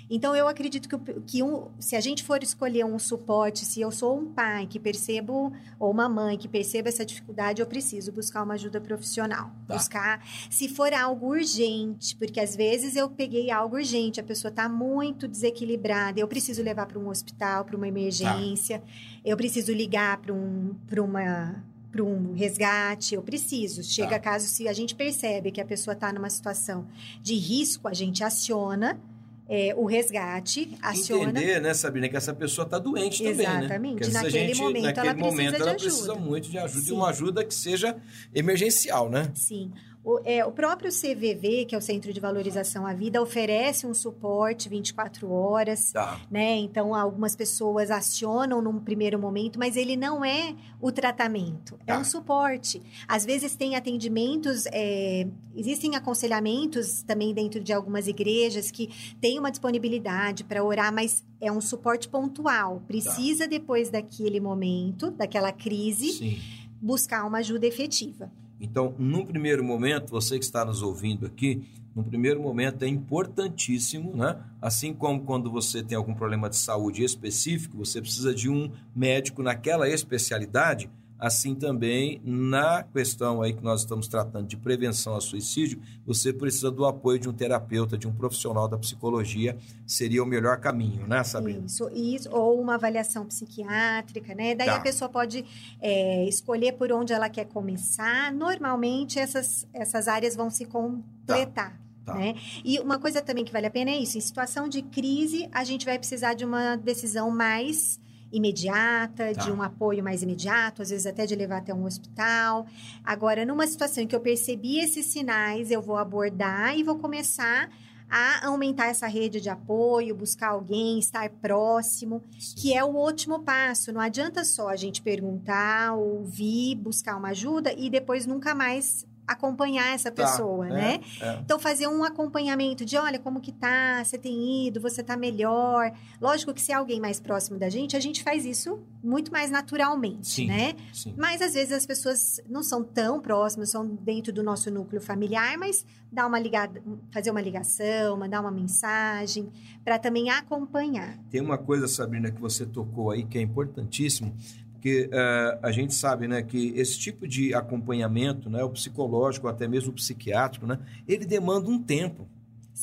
[0.10, 3.90] Então, eu acredito que, que um, se a gente for escolher um suporte, se eu
[3.90, 8.44] sou um pai que percebo, ou uma mãe que perceba essa dificuldade, eu preciso buscar
[8.44, 9.52] uma ajuda profissional.
[9.68, 9.76] Tá.
[9.76, 14.68] Buscar, se for algo urgente, porque às vezes eu peguei algo urgente, a pessoa está
[14.68, 18.86] muito desequilibrada, eu preciso levar para um hospital, para uma emergência, tá.
[19.26, 23.84] eu preciso ligar para um, uma para um resgate, eu preciso.
[23.84, 24.20] Chega tá.
[24.20, 26.88] caso se a gente percebe que a pessoa está numa situação
[27.22, 29.00] de risco, a gente aciona
[29.48, 31.32] é, o resgate, aciona...
[31.32, 33.60] Entender, né, Sabrina, que essa pessoa está doente também, né?
[33.60, 34.08] Exatamente.
[34.08, 34.14] Né?
[34.14, 36.90] Naquele gente, momento, naquele ela momento, precisa ela precisa muito de ajuda, Sim.
[36.90, 37.98] e uma ajuda que seja
[38.34, 39.32] emergencial, né?
[39.36, 39.72] Sim.
[40.06, 43.94] O, é, o próprio CVV, que é o Centro de Valorização à Vida, oferece um
[43.94, 46.20] suporte 24 horas, tá.
[46.30, 46.58] né?
[46.58, 51.94] Então, algumas pessoas acionam num primeiro momento, mas ele não é o tratamento, é tá.
[51.94, 52.82] é um suporte.
[53.08, 55.26] Às vezes tem atendimentos, é,
[55.56, 58.90] existem aconselhamentos também dentro de algumas igrejas que
[59.22, 62.84] têm uma disponibilidade para orar, mas é um suporte pontual.
[62.88, 63.50] Precisa, tá.
[63.50, 66.42] depois daquele momento, daquela crise, Sim.
[66.82, 68.30] buscar uma ajuda efetiva.
[68.60, 71.64] Então, num primeiro momento, você que está nos ouvindo aqui,
[71.96, 74.40] num primeiro momento é importantíssimo, né?
[74.62, 79.44] Assim como quando você tem algum problema de saúde específico, você precisa de um médico
[79.44, 80.90] naquela especialidade
[81.24, 86.70] Assim também, na questão aí que nós estamos tratando de prevenção ao suicídio, você precisa
[86.70, 89.58] do apoio de um terapeuta, de um profissional da psicologia,
[89.88, 91.66] seria o melhor caminho, né, Sabrina?
[91.66, 94.54] Isso, isso ou uma avaliação psiquiátrica, né?
[94.54, 94.76] Daí tá.
[94.76, 95.46] a pessoa pode
[95.82, 98.30] é, escolher por onde ela quer começar.
[98.34, 101.72] Normalmente, essas, essas áreas vão se completar.
[101.72, 101.84] Tá.
[102.06, 102.16] Tá.
[102.16, 102.36] Né?
[102.66, 105.64] E uma coisa também que vale a pena é isso: em situação de crise, a
[105.64, 107.98] gente vai precisar de uma decisão mais
[108.34, 109.44] imediata, tá.
[109.44, 112.66] de um apoio mais imediato, às vezes até de levar até um hospital.
[113.04, 117.70] Agora, numa situação em que eu percebi esses sinais, eu vou abordar e vou começar
[118.10, 122.56] a aumentar essa rede de apoio, buscar alguém, estar próximo, Sim.
[122.58, 123.92] que é o último passo.
[123.92, 129.94] Não adianta só a gente perguntar, ouvir, buscar uma ajuda e depois nunca mais acompanhar
[129.94, 131.00] essa tá, pessoa, tá, né?
[131.22, 131.40] É, é.
[131.44, 135.92] Então fazer um acompanhamento de, olha, como que tá, você tem ido, você tá melhor.
[136.22, 139.50] Lógico que se é alguém mais próximo da gente, a gente faz isso muito mais
[139.50, 140.76] naturalmente, sim, né?
[140.94, 141.14] Sim.
[141.18, 145.58] Mas às vezes as pessoas não são tão próximas, são dentro do nosso núcleo familiar,
[145.58, 149.52] mas dá uma ligada, fazer uma ligação, mandar uma mensagem
[149.84, 151.18] para também acompanhar.
[151.30, 154.36] Tem uma coisa, Sabrina, que você tocou aí que é importantíssimo
[154.84, 159.66] porque uh, a gente sabe né, que esse tipo de acompanhamento, né, o psicológico, até
[159.66, 160.78] mesmo o psiquiátrico, né,
[161.08, 162.28] ele demanda um tempo.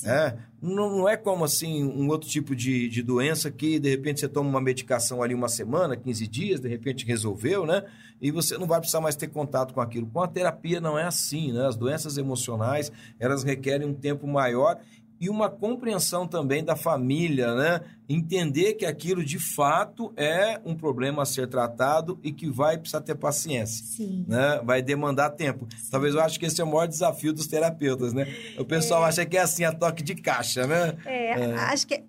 [0.06, 4.20] É, não, não, é como assim um outro tipo de, de doença que de repente
[4.20, 7.84] você toma uma medicação ali uma semana, 15 dias, de repente resolveu, né?
[8.22, 10.06] E você não vai precisar mais ter contato com aquilo.
[10.06, 11.66] Com a terapia não é assim, né?
[11.66, 14.80] As doenças emocionais, elas requerem um tempo maior
[15.20, 17.82] e uma compreensão também da família, né?
[18.08, 23.02] Entender que aquilo de fato é um problema a ser tratado e que vai precisar
[23.02, 23.84] ter paciência.
[23.84, 24.24] Sim.
[24.26, 24.60] Né?
[24.64, 25.68] Vai demandar tempo.
[25.76, 25.90] Sim.
[25.90, 28.26] Talvez eu acho que esse é o maior desafio dos terapeutas, né?
[28.58, 29.08] O pessoal é.
[29.08, 30.96] acha que é assim, a toque de caixa, né?
[31.04, 31.54] É, é.
[31.54, 32.02] acho que.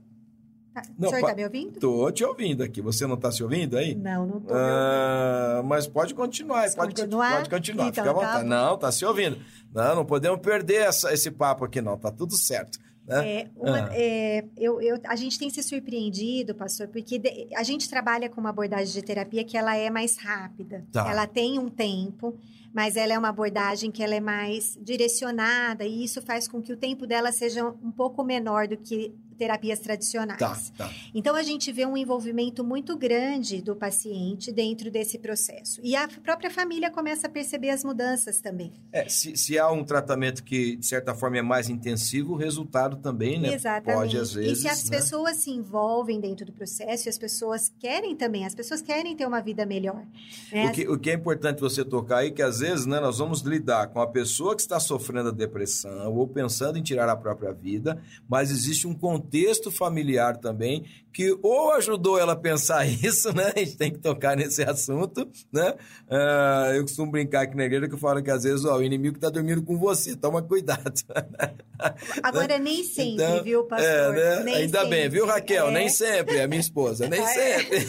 [0.73, 0.81] Tá.
[0.97, 1.73] Não, o senhor está me ouvindo?
[1.73, 2.81] Estou te ouvindo aqui.
[2.81, 3.93] Você não está se ouvindo aí?
[3.93, 4.55] Não, não estou.
[4.55, 7.35] Ah, mas pode continuar, pode continuar.
[7.35, 8.37] Pode continuar, então, fica à vontade.
[8.37, 9.37] Tá não, está se ouvindo.
[9.73, 11.97] Não, não podemos perder essa, esse papo aqui, não.
[11.97, 12.79] Tá tudo certo.
[13.07, 13.89] É, uma, ah.
[13.93, 18.39] é, eu, eu, a gente tem se surpreendido, pastor, porque de, a gente trabalha com
[18.39, 20.85] uma abordagem de terapia que ela é mais rápida.
[20.91, 21.09] Tá.
[21.09, 22.37] Ela tem um tempo,
[22.73, 26.71] mas ela é uma abordagem que ela é mais direcionada e isso faz com que
[26.71, 30.37] o tempo dela seja um pouco menor do que terapias tradicionais.
[30.37, 30.93] Tá, tá.
[31.15, 35.81] Então a gente vê um envolvimento muito grande do paciente dentro desse processo.
[35.83, 38.71] E a própria família começa a perceber as mudanças também.
[38.91, 42.97] É, se, se há um tratamento que, de certa forma, é mais intensivo, o resultado
[42.97, 43.55] também, né?
[43.55, 43.97] Exatamente.
[43.97, 44.59] Pode, às vezes.
[44.59, 44.97] E se as né?
[44.97, 49.25] pessoas se envolvem dentro do processo e as pessoas querem também, as pessoas querem ter
[49.25, 50.05] uma vida melhor.
[50.51, 50.67] Né?
[50.67, 53.41] O, que, o que é importante você tocar aí, que às vezes né, nós vamos
[53.41, 57.51] lidar com a pessoa que está sofrendo a depressão ou pensando em tirar a própria
[57.51, 63.33] vida, mas existe um contexto contexto familiar também, que ou ajudou ela a pensar isso,
[63.33, 63.51] né?
[63.55, 65.73] A gente tem que tocar nesse assunto, né?
[66.09, 68.83] Uh, eu costumo brincar aqui na igreja que eu falo que às vezes ó, o
[68.83, 70.93] inimigo está dormindo com você, toma cuidado.
[72.21, 73.89] Agora, nem sempre, então, viu, pastor?
[73.89, 74.53] É, né?
[74.53, 74.97] Ainda sempre.
[74.97, 75.67] bem, viu, Raquel?
[75.69, 75.71] É.
[75.71, 77.79] Nem sempre, é minha esposa, nem sempre.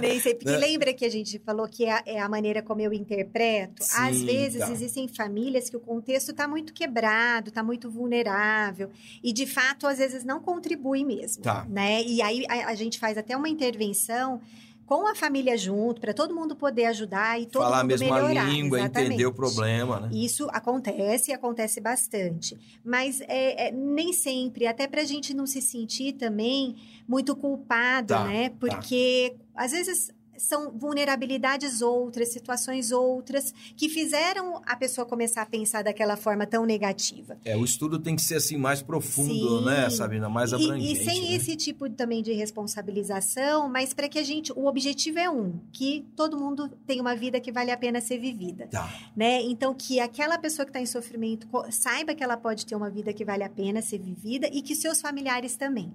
[0.00, 0.66] nem sempre, porque né?
[0.66, 3.82] lembra que a gente falou que é, é a maneira como eu interpreto?
[3.82, 4.70] Sim, às vezes tá.
[4.70, 8.90] existem famílias que o contexto está muito quebrado, está muito vulnerável,
[9.22, 11.66] e de fato, às vezes, não contribui mesmo, tá.
[11.68, 12.02] né?
[12.02, 14.40] E aí a, a gente faz até uma intervenção
[14.84, 18.18] com a família junto, para todo mundo poder ajudar e todo Falar mundo melhorar.
[18.18, 19.08] Falar a mesma língua, Exatamente.
[19.08, 20.10] entender o problema, né?
[20.12, 22.58] Isso acontece e acontece bastante.
[22.84, 26.76] Mas é, é nem sempre, até para a gente não se sentir também
[27.08, 28.50] muito culpado, tá, né?
[28.50, 28.56] Tá.
[28.60, 29.64] Porque tá.
[29.64, 36.16] às vezes são vulnerabilidades outras, situações outras que fizeram a pessoa começar a pensar daquela
[36.16, 37.38] forma tão negativa.
[37.44, 39.64] É, o estudo tem que ser assim mais profundo, Sim.
[39.64, 40.86] né, Sabina, mais abrangente.
[40.86, 41.34] E, e sem né?
[41.34, 46.04] esse tipo também de responsabilização, mas para que a gente, o objetivo é um, que
[46.16, 48.92] todo mundo tem uma vida que vale a pena ser vivida, tá.
[49.16, 49.42] né?
[49.42, 53.12] Então que aquela pessoa que está em sofrimento saiba que ela pode ter uma vida
[53.12, 55.92] que vale a pena ser vivida e que seus familiares também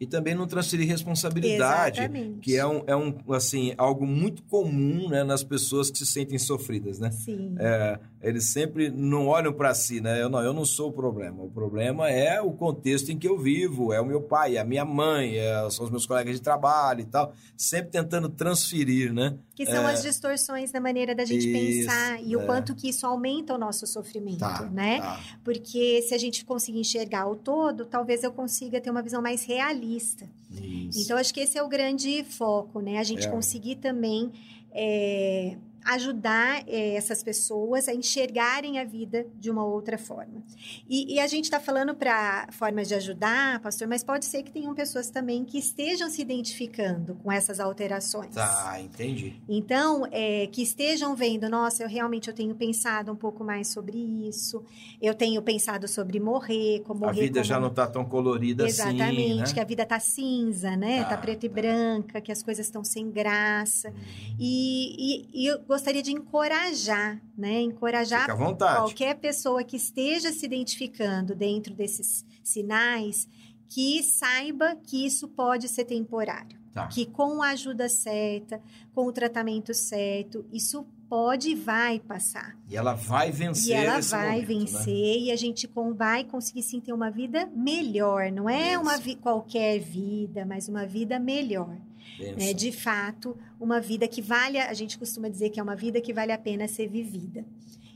[0.00, 2.40] e também não transferir responsabilidade, Exatamente.
[2.40, 6.38] que é um, é um assim algo muito comum né, nas pessoas que se sentem
[6.38, 7.10] sofridas, né?
[7.10, 7.54] Sim.
[7.58, 10.20] É, eles sempre não olham para si, né?
[10.20, 11.42] Eu não, eu não sou o problema.
[11.42, 14.64] O problema é o contexto em que eu vivo, é o meu pai, é a
[14.64, 19.36] minha mãe, é, são os meus colegas de trabalho e tal, sempre tentando transferir, né?
[19.54, 19.92] Que são é...
[19.92, 22.36] as distorções da maneira da gente isso, pensar e é.
[22.36, 25.00] o quanto que isso aumenta o nosso sofrimento, tá, né?
[25.00, 25.20] Tá.
[25.44, 29.44] Porque se a gente conseguir enxergar o todo, talvez eu consiga ter uma visão mais
[29.44, 30.26] realista.
[30.50, 31.00] Isso.
[31.02, 32.98] Então acho que esse é o grande foco, né?
[32.98, 33.30] A gente é.
[33.30, 34.32] conseguir também
[34.72, 40.42] é, ajudar é, essas pessoas a enxergarem a vida de uma outra forma.
[40.88, 44.50] E, e a gente está falando para formas de ajudar, pastor, mas pode ser que
[44.50, 48.34] tenham pessoas também que estejam se identificando com essas alterações.
[48.34, 49.34] Tá, entendi.
[49.48, 53.98] Então, é, que estejam vendo, nossa, eu realmente eu tenho pensado um pouco mais sobre
[53.98, 54.64] isso,
[55.02, 57.20] eu tenho pensado sobre morrer, como morrer.
[57.20, 57.44] A vida como...
[57.44, 59.14] já não está tão colorida Exatamente, assim.
[59.14, 59.54] Exatamente, né?
[59.54, 61.02] que a vida está cinza, né?
[61.02, 61.54] Tá, tá preta e tá.
[61.54, 63.90] branca, que as coisas estão sem graça.
[63.90, 64.36] Hum.
[64.38, 67.60] E, e, e eu gostaria de encorajar, né?
[67.60, 73.28] Encorajar qualquer pessoa que esteja se identificando dentro desses sinais
[73.68, 76.56] que saiba que isso pode ser temporário.
[76.72, 76.86] Tá.
[76.86, 78.60] Que com a ajuda certa,
[78.94, 82.56] com o tratamento certo, isso pode e vai passar.
[82.68, 83.70] E ela vai vencer.
[83.70, 85.18] E ela vai momento, vencer né?
[85.18, 88.30] e a gente com, vai conseguir sim ter uma vida melhor.
[88.30, 88.80] Não é Isso.
[88.82, 91.76] uma vi qualquer vida, mas uma vida melhor.
[92.18, 92.52] Né?
[92.52, 96.12] De fato, uma vida que vale, a gente costuma dizer que é uma vida que
[96.12, 97.44] vale a pena ser vivida.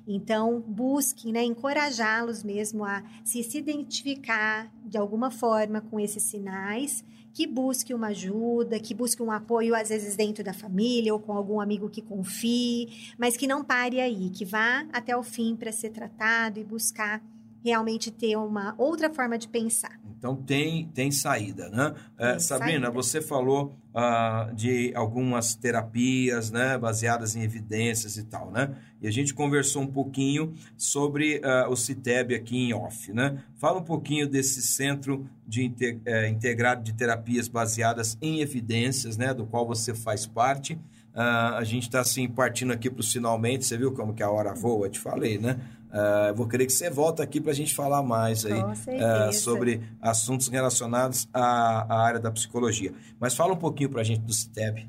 [0.06, 7.04] Então, busquem, né, encorajá-los mesmo a se, se identificar de alguma forma com esses sinais,
[7.34, 11.32] que busque uma ajuda, que busque um apoio, às vezes dentro da família ou com
[11.32, 15.70] algum amigo que confie, mas que não pare aí, que vá até o fim para
[15.70, 17.22] ser tratado e buscar
[17.64, 19.98] realmente ter uma outra forma de pensar.
[20.18, 21.94] Então tem, tem saída, né?
[22.18, 22.90] É, tem Sabrina, saída.
[22.90, 28.74] você falou uh, de algumas terapias, né, baseadas em evidências e tal, né?
[29.00, 33.42] E a gente conversou um pouquinho sobre uh, o CITEB aqui em off, né?
[33.56, 35.72] Fala um pouquinho desse centro de
[36.04, 40.74] é, integrado de terapias baseadas em evidências, né, do qual você faz parte.
[41.14, 43.64] Uh, a gente está assim partindo aqui para os finalmente.
[43.64, 44.88] Você viu como que a hora voa?
[44.88, 45.58] Te falei, né?
[45.88, 49.80] Uh, vou querer que você volte aqui para a gente falar mais aí uh, sobre
[50.02, 52.92] assuntos relacionados à, à, área da psicologia.
[53.18, 54.86] Mas fala um pouquinho para a gente do CITEB.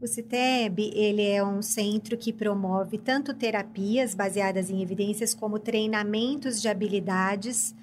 [0.00, 6.60] O CITEB ele é um centro que promove tanto terapias baseadas em evidências como treinamentos
[6.60, 7.74] de habilidades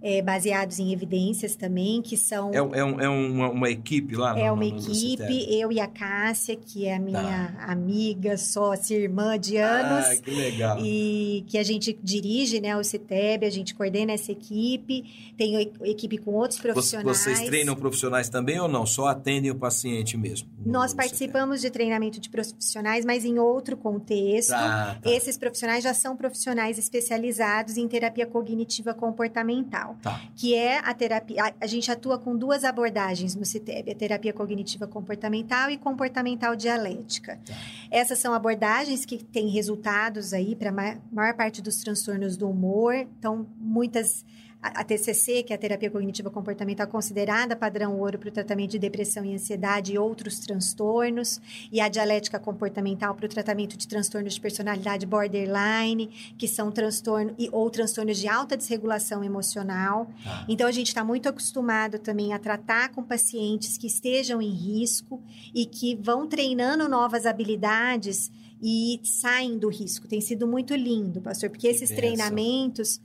[0.00, 2.52] é, baseados em evidências também, que são...
[2.52, 4.38] É, é, um, é uma, uma, equipe lá?
[4.38, 7.64] É uma equipe, eu e a Cássia, que é a minha tá.
[7.64, 10.06] amiga, sócia, irmã de anos.
[10.06, 10.78] Ah, que legal.
[10.80, 16.18] E que a gente dirige, né, o CITEB, a gente coordena essa equipe, tem equipe
[16.18, 17.18] com outros profissionais.
[17.18, 18.86] Vocês treinam profissionais também ou não?
[18.86, 20.48] Só atendem o paciente mesmo?
[20.64, 24.50] Nós participamos de treinamento de profissionais, mas em outro contexto.
[24.50, 25.10] Tá, tá.
[25.10, 30.20] Esses profissionais já são profissionais especializados em terapia cognitiva comportamental tá.
[30.36, 31.44] que é a terapia.
[31.44, 36.56] A, a, gente atua com duas abordagens no CITEB: a terapia cognitiva comportamental e comportamental
[36.56, 37.38] dialética.
[37.44, 37.54] Tá.
[37.90, 42.94] Essas são abordagens que têm resultados aí para a maior parte dos transtornos do humor.
[42.94, 44.24] Então, muitas
[44.60, 48.78] a, TCC, que é a terapia cognitiva comportamental, considerada padrão ouro para o tratamento de
[48.78, 51.40] depressão e ansiedade e outros transtornos,
[51.70, 57.34] e a dialética comportamental para o tratamento de transtornos de personalidade borderline, que são transtornos
[57.38, 60.10] e ou transtornos de alta desregulação emocional.
[60.26, 60.44] Ah.
[60.48, 65.22] Então a gente está muito acostumado também a tratar com pacientes que estejam em risco
[65.54, 68.30] e que vão treinando novas habilidades
[68.60, 70.08] e saem do risco.
[70.08, 73.00] Tem sido muito lindo, pastor, porque esses treinamentos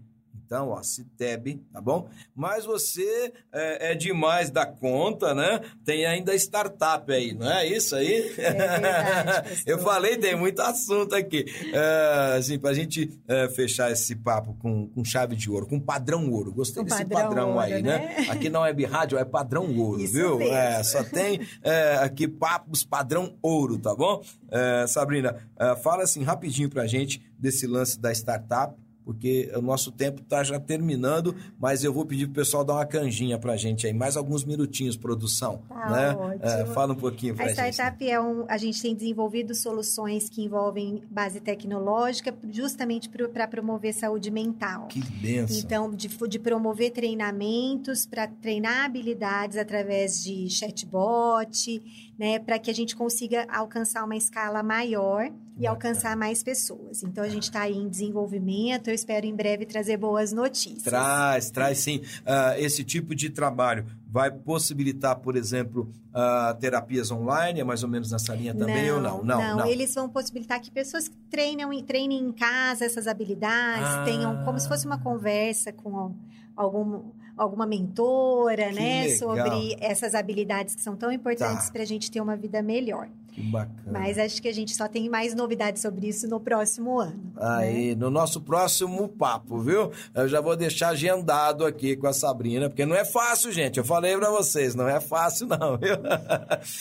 [0.51, 2.09] Então, ó, Citeb, tá bom?
[2.35, 5.61] Mas você é, é, demais da conta, né?
[5.85, 8.35] Tem ainda startup aí, não é isso aí?
[8.37, 11.45] É verdade, Eu falei, tem muito assunto aqui.
[11.73, 16.29] É, assim, pra gente é, fechar esse papo com, com chave de ouro, com padrão
[16.29, 16.53] ouro.
[16.53, 17.99] Gostei desse padrão, padrão ouro, aí, né?
[17.99, 18.27] né?
[18.29, 20.39] Aqui não é rádio, é padrão ouro, isso viu?
[20.39, 20.53] Mesmo.
[20.53, 24.21] É, só tem é, aqui papos padrão ouro, tá bom?
[24.51, 25.37] É, Sabrina,
[25.81, 28.75] fala assim rapidinho pra gente desse lance da startup
[29.11, 32.75] porque o nosso tempo está já terminando, mas eu vou pedir para o pessoal dar
[32.75, 35.63] uma canjinha para a gente aí, mais alguns minutinhos, produção.
[35.69, 36.39] Tá né?
[36.41, 37.61] É, fala um pouquinho para a gente.
[37.61, 38.45] A startup é um.
[38.49, 44.87] A gente tem desenvolvido soluções que envolvem base tecnológica, justamente para promover saúde mental.
[44.87, 45.59] Que benção.
[45.59, 51.83] Então, de, de promover treinamentos para treinar habilidades através de chatbot,
[52.17, 57.03] né, para que a gente consiga alcançar uma escala maior e alcançar mais pessoas.
[57.03, 58.89] Então a gente está aí em desenvolvimento.
[58.89, 60.85] Eu espero em breve trazer boas notícias.
[60.85, 61.99] Traz, traz sim.
[61.99, 67.91] Uh, esse tipo de trabalho vai possibilitar, por exemplo, uh, terapias online, é mais ou
[67.91, 69.23] menos nessa linha também não, ou não?
[69.23, 69.57] Não, não?
[69.59, 74.05] não, eles vão possibilitar que pessoas que treinam, treinem em casa essas habilidades, ah.
[74.05, 76.15] tenham como se fosse uma conversa com
[76.57, 77.03] algum
[77.37, 79.17] alguma mentora, que né, legal.
[79.17, 81.73] sobre essas habilidades que são tão importantes tá.
[81.73, 83.09] para a gente ter uma vida melhor.
[83.33, 83.99] Que bacana.
[83.99, 87.33] Mas acho que a gente só tem mais novidades sobre isso no próximo ano.
[87.37, 87.95] Aí, né?
[87.95, 89.91] no nosso próximo papo, viu?
[90.14, 93.78] Eu já vou deixar agendado aqui com a Sabrina, porque não é fácil, gente.
[93.78, 95.97] Eu falei para vocês, não é fácil, não, viu?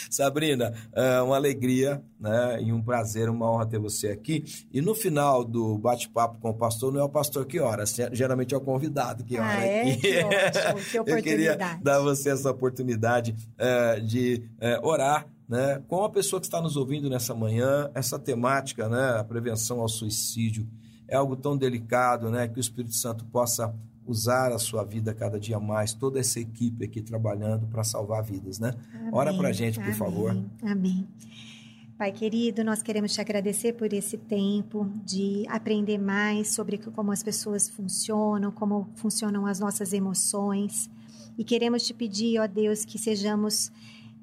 [0.10, 2.62] Sabrina, é uma alegria, né?
[2.62, 4.44] E um prazer, uma honra ter você aqui.
[4.72, 8.54] E no final do bate-papo com o pastor, não é o pastor que ora, geralmente
[8.54, 9.82] é o convidado que ora ah, é?
[9.82, 9.98] aqui.
[9.98, 11.10] Que ótimo, que oportunidade.
[11.20, 16.40] Eu queria dar a você essa oportunidade uh, de uh, orar né, com a pessoa
[16.40, 20.68] que está nos ouvindo nessa manhã, essa temática, né, a prevenção ao suicídio,
[21.08, 23.74] é algo tão delicado, né, que o Espírito Santo possa
[24.06, 28.60] usar a sua vida cada dia mais, toda essa equipe aqui trabalhando para salvar vidas,
[28.60, 28.74] né?
[28.94, 30.46] Amém, Ora para a gente, por amém, favor.
[30.64, 31.08] Amém.
[31.98, 37.22] Pai querido, nós queremos te agradecer por esse tempo de aprender mais sobre como as
[37.22, 40.90] pessoas funcionam, como funcionam as nossas emoções.
[41.38, 43.72] E queremos te pedir, ó Deus, que sejamos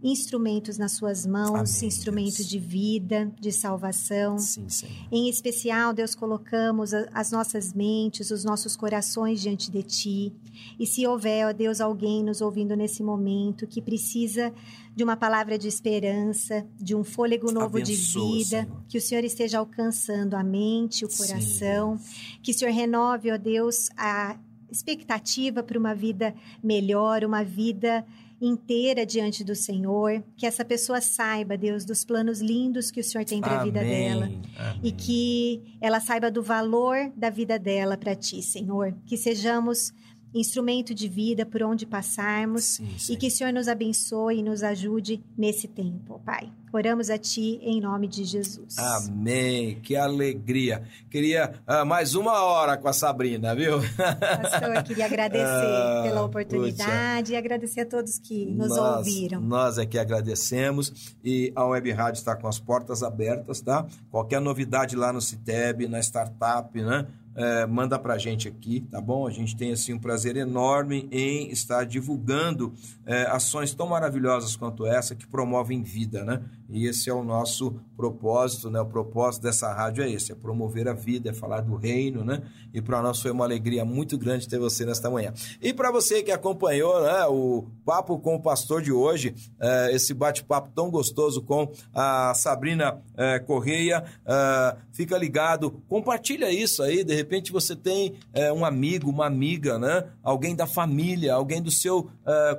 [0.06, 2.48] instrumentos nas suas mãos, Amém, instrumentos Deus.
[2.48, 4.38] de vida, de salvação.
[4.38, 4.66] Sim.
[5.10, 10.32] Em especial, Deus, colocamos as nossas mentes, os nossos corações diante de Ti.
[10.78, 14.52] E se houver, ó Deus, alguém nos ouvindo nesse momento que precisa
[14.94, 18.84] de uma palavra de esperança, de um fôlego novo Abençoa, de vida, Senhor.
[18.88, 22.38] que o Senhor esteja alcançando a mente, o coração, sim.
[22.42, 24.38] que o Senhor renove, ó Deus, a
[24.70, 28.04] expectativa para uma vida melhor, uma vida
[28.40, 33.24] inteira diante do Senhor, que essa pessoa saiba, Deus, dos planos lindos que o Senhor
[33.24, 34.80] tem para a vida dela Amém.
[34.82, 38.94] e que ela saiba do valor da vida dela para ti, Senhor.
[39.06, 39.92] Que sejamos
[40.34, 43.12] instrumento de vida por onde passarmos sim, sim.
[43.12, 46.50] e que o Senhor nos abençoe e nos ajude nesse tempo, Pai.
[46.72, 48.76] Oramos a Ti em nome de Jesus.
[48.76, 49.80] Amém.
[49.80, 50.82] Que alegria.
[51.08, 53.78] Queria uh, mais uma hora com a Sabrina, viu?
[53.96, 57.32] Pastor, queria agradecer uh, pela oportunidade puxa.
[57.32, 59.40] e agradecer a todos que nos nós, ouviram.
[59.40, 63.86] Nós é que agradecemos e a Web Rádio está com as portas abertas, tá?
[64.10, 67.06] Qualquer novidade lá no Citeb, na startup, né?
[67.36, 69.26] É, manda para a gente aqui, tá bom?
[69.26, 72.72] A gente tem assim um prazer enorme em estar divulgando
[73.04, 76.42] é, ações tão maravilhosas quanto essa que promovem vida, né?
[76.68, 78.80] E esse é o nosso propósito, né?
[78.80, 82.42] O propósito dessa rádio é esse, é promover a vida, é falar do reino, né?
[82.74, 85.32] E para nós foi uma alegria muito grande ter você nesta manhã.
[85.62, 90.12] E para você que acompanhou, né, o papo com o pastor de hoje, é, esse
[90.12, 97.14] bate-papo tão gostoso com a Sabrina é, Correia, é, fica ligado, compartilha isso aí, de
[97.14, 98.14] repente você tem
[98.54, 100.04] um amigo, uma amiga, né?
[100.22, 102.08] Alguém da família, alguém do seu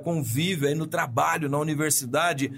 [0.02, 2.52] convívio aí no trabalho, na universidade,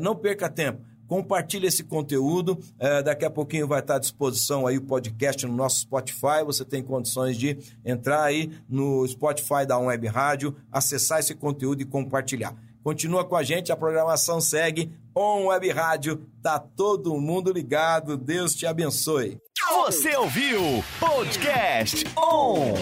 [0.00, 0.75] não perca tempo
[1.06, 2.58] compartilhe esse conteúdo.
[2.78, 6.44] É, daqui a pouquinho vai estar à disposição aí o podcast no nosso Spotify.
[6.44, 11.84] Você tem condições de entrar aí no Spotify da Web Rádio, acessar esse conteúdo e
[11.84, 12.54] compartilhar.
[12.82, 14.92] Continua com a gente, a programação segue.
[15.14, 18.16] On Web Rádio, tá todo mundo ligado.
[18.16, 19.38] Deus te abençoe.
[19.86, 20.60] Você ouviu
[21.00, 22.74] Podcast On.